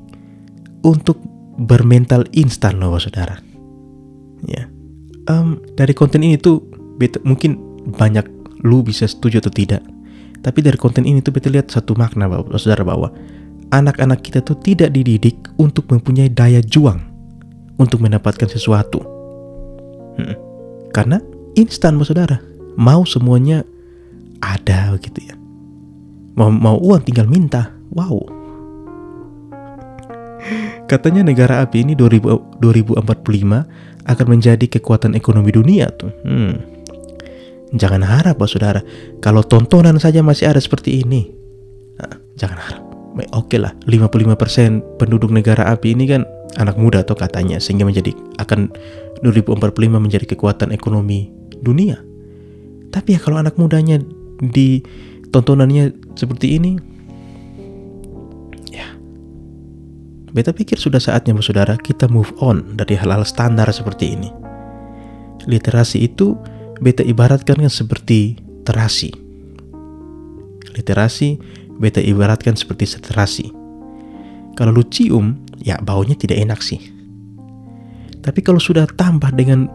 untuk 0.84 1.18
bermental 1.56 2.26
instan 2.34 2.82
loh 2.82 2.98
saudara. 2.98 3.38
Ya, 4.44 4.66
um, 5.30 5.62
dari 5.78 5.94
konten 5.94 6.26
ini 6.26 6.36
tuh 6.36 6.60
mungkin 7.22 7.56
banyak 7.94 8.26
lu 8.66 8.82
bisa 8.82 9.06
setuju 9.06 9.42
atau 9.42 9.52
tidak. 9.52 9.82
Tapi 10.42 10.58
dari 10.58 10.74
konten 10.74 11.06
ini 11.06 11.22
tuh 11.22 11.30
beta 11.30 11.46
lihat 11.46 11.70
satu 11.70 11.94
makna 11.94 12.26
bahwa 12.26 12.50
saudara 12.58 12.82
bahwa 12.82 13.14
anak-anak 13.70 14.26
kita 14.26 14.42
tuh 14.42 14.58
tidak 14.58 14.90
dididik 14.90 15.38
untuk 15.54 15.86
mempunyai 15.86 16.26
daya 16.26 16.58
juang 16.58 17.11
untuk 17.78 18.02
mendapatkan 18.02 18.48
sesuatu. 18.48 19.00
Hmm. 20.18 20.36
Karena 20.92 21.20
instan 21.56 21.96
saudara, 22.04 22.40
mau 22.76 23.04
semuanya 23.08 23.64
ada 24.42 24.92
gitu 25.00 25.20
ya. 25.22 25.34
Mau 26.36 26.48
mau 26.48 26.76
uang 26.80 27.04
tinggal 27.04 27.28
minta. 27.28 27.72
Wow. 27.92 28.42
Katanya 30.90 31.24
negara 31.24 31.64
api 31.64 31.88
ini 31.88 31.96
2000, 31.96 32.60
2045 32.60 34.04
akan 34.04 34.26
menjadi 34.28 34.66
kekuatan 34.68 35.16
ekonomi 35.16 35.54
dunia 35.54 35.88
tuh. 35.88 36.12
Hmm. 36.26 36.60
Jangan 37.72 38.04
harap, 38.04 38.36
Pak 38.36 38.48
Saudara. 38.52 38.84
Kalau 39.24 39.40
tontonan 39.40 39.96
saja 39.96 40.20
masih 40.20 40.52
ada 40.52 40.60
seperti 40.60 41.00
ini. 41.00 41.32
Nah, 41.96 42.20
jangan 42.36 42.58
harap. 42.60 42.82
Oke 43.32 43.56
lah, 43.60 43.72
55% 43.88 45.00
penduduk 45.00 45.32
negara 45.32 45.68
api 45.72 45.92
ini 45.96 46.04
kan 46.08 46.24
anak 46.60 46.76
muda 46.76 47.00
atau 47.00 47.16
katanya 47.16 47.56
sehingga 47.62 47.88
menjadi 47.88 48.12
akan 48.40 48.72
2045 49.24 49.62
menjadi 49.96 50.26
kekuatan 50.34 50.74
ekonomi 50.74 51.30
dunia. 51.62 52.02
Tapi 52.92 53.16
ya 53.16 53.20
kalau 53.22 53.40
anak 53.40 53.56
mudanya 53.56 54.02
di 54.42 54.84
tontonannya 55.32 55.96
seperti 56.18 56.60
ini, 56.60 56.76
ya, 58.68 58.84
beta 60.34 60.52
pikir 60.52 60.76
sudah 60.76 61.00
saatnya 61.00 61.32
saudara 61.40 61.78
kita 61.80 62.10
move 62.10 62.28
on 62.42 62.76
dari 62.76 62.98
hal-hal 62.98 63.24
standar 63.24 63.70
seperti 63.72 64.12
ini. 64.12 64.28
Literasi 65.48 66.04
itu 66.04 66.36
beta 66.84 67.00
ibaratkan 67.00 67.62
kan 67.62 67.72
seperti 67.72 68.36
terasi. 68.68 69.14
Literasi 70.76 71.40
beta 71.80 72.02
ibaratkan 72.02 72.58
seperti 72.58 72.98
terasi. 73.00 73.46
Kalau 74.52 74.70
lu 74.76 74.84
cium, 74.84 75.41
ya 75.62 75.78
baunya 75.80 76.18
tidak 76.18 76.42
enak 76.42 76.60
sih. 76.60 76.78
Tapi 78.22 78.38
kalau 78.42 78.62
sudah 78.62 78.86
tambah 78.86 79.34
dengan 79.34 79.66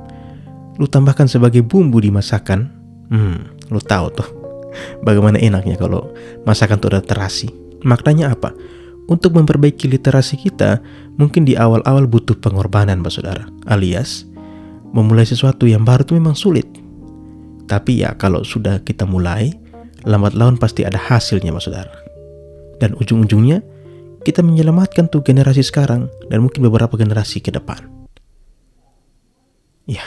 lu 0.77 0.87
tambahkan 0.87 1.27
sebagai 1.27 1.65
bumbu 1.65 1.99
di 1.99 2.13
masakan, 2.13 2.69
hmm, 3.11 3.71
lu 3.73 3.79
tahu 3.81 4.07
tuh 4.13 4.29
bagaimana 5.07 5.41
enaknya 5.41 5.75
kalau 5.79 6.11
masakan 6.47 6.79
itu 6.79 6.87
ada 6.91 7.01
terasi. 7.03 7.47
Maknanya 7.83 8.35
apa? 8.35 8.53
Untuk 9.07 9.39
memperbaiki 9.39 9.87
literasi 9.87 10.35
kita, 10.35 10.83
mungkin 11.15 11.47
di 11.47 11.55
awal-awal 11.55 12.11
butuh 12.11 12.35
pengorbanan, 12.43 12.99
Pak 12.99 13.13
Saudara. 13.15 13.47
Alias, 13.63 14.27
memulai 14.91 15.23
sesuatu 15.23 15.63
yang 15.63 15.87
baru 15.87 16.03
itu 16.03 16.13
memang 16.19 16.35
sulit. 16.35 16.67
Tapi 17.67 18.03
ya 18.03 18.15
kalau 18.15 18.43
sudah 18.43 18.83
kita 18.83 19.03
mulai, 19.07 19.51
lambat 20.07 20.35
laun 20.35 20.55
pasti 20.55 20.87
ada 20.87 20.95
hasilnya 20.95 21.51
mas 21.51 21.67
saudara. 21.67 21.91
Dan 22.79 22.95
ujung-ujungnya 22.95 23.59
kita 24.23 24.45
menyelamatkan 24.45 25.09
tuh 25.09 25.21
generasi 25.25 25.65
sekarang 25.65 26.09
dan 26.29 26.45
mungkin 26.45 26.63
beberapa 26.65 26.95
generasi 26.97 27.41
ke 27.41 27.53
depan. 27.53 27.83
Ya. 29.87 30.03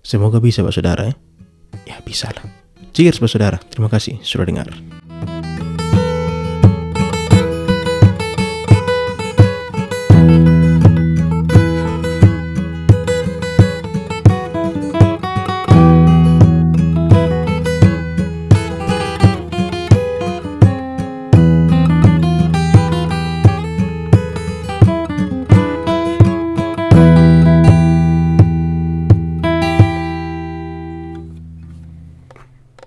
Semoga 0.00 0.40
bisa 0.40 0.62
Pak 0.62 0.74
Saudara 0.74 1.10
ya. 1.10 1.14
Ya 1.84 1.96
bisa 2.00 2.30
lah. 2.32 2.46
Cheers 2.96 3.20
Pak 3.20 3.28
Saudara. 3.28 3.58
Terima 3.58 3.92
kasih 3.92 4.22
sudah 4.24 4.48
dengar. 4.48 4.72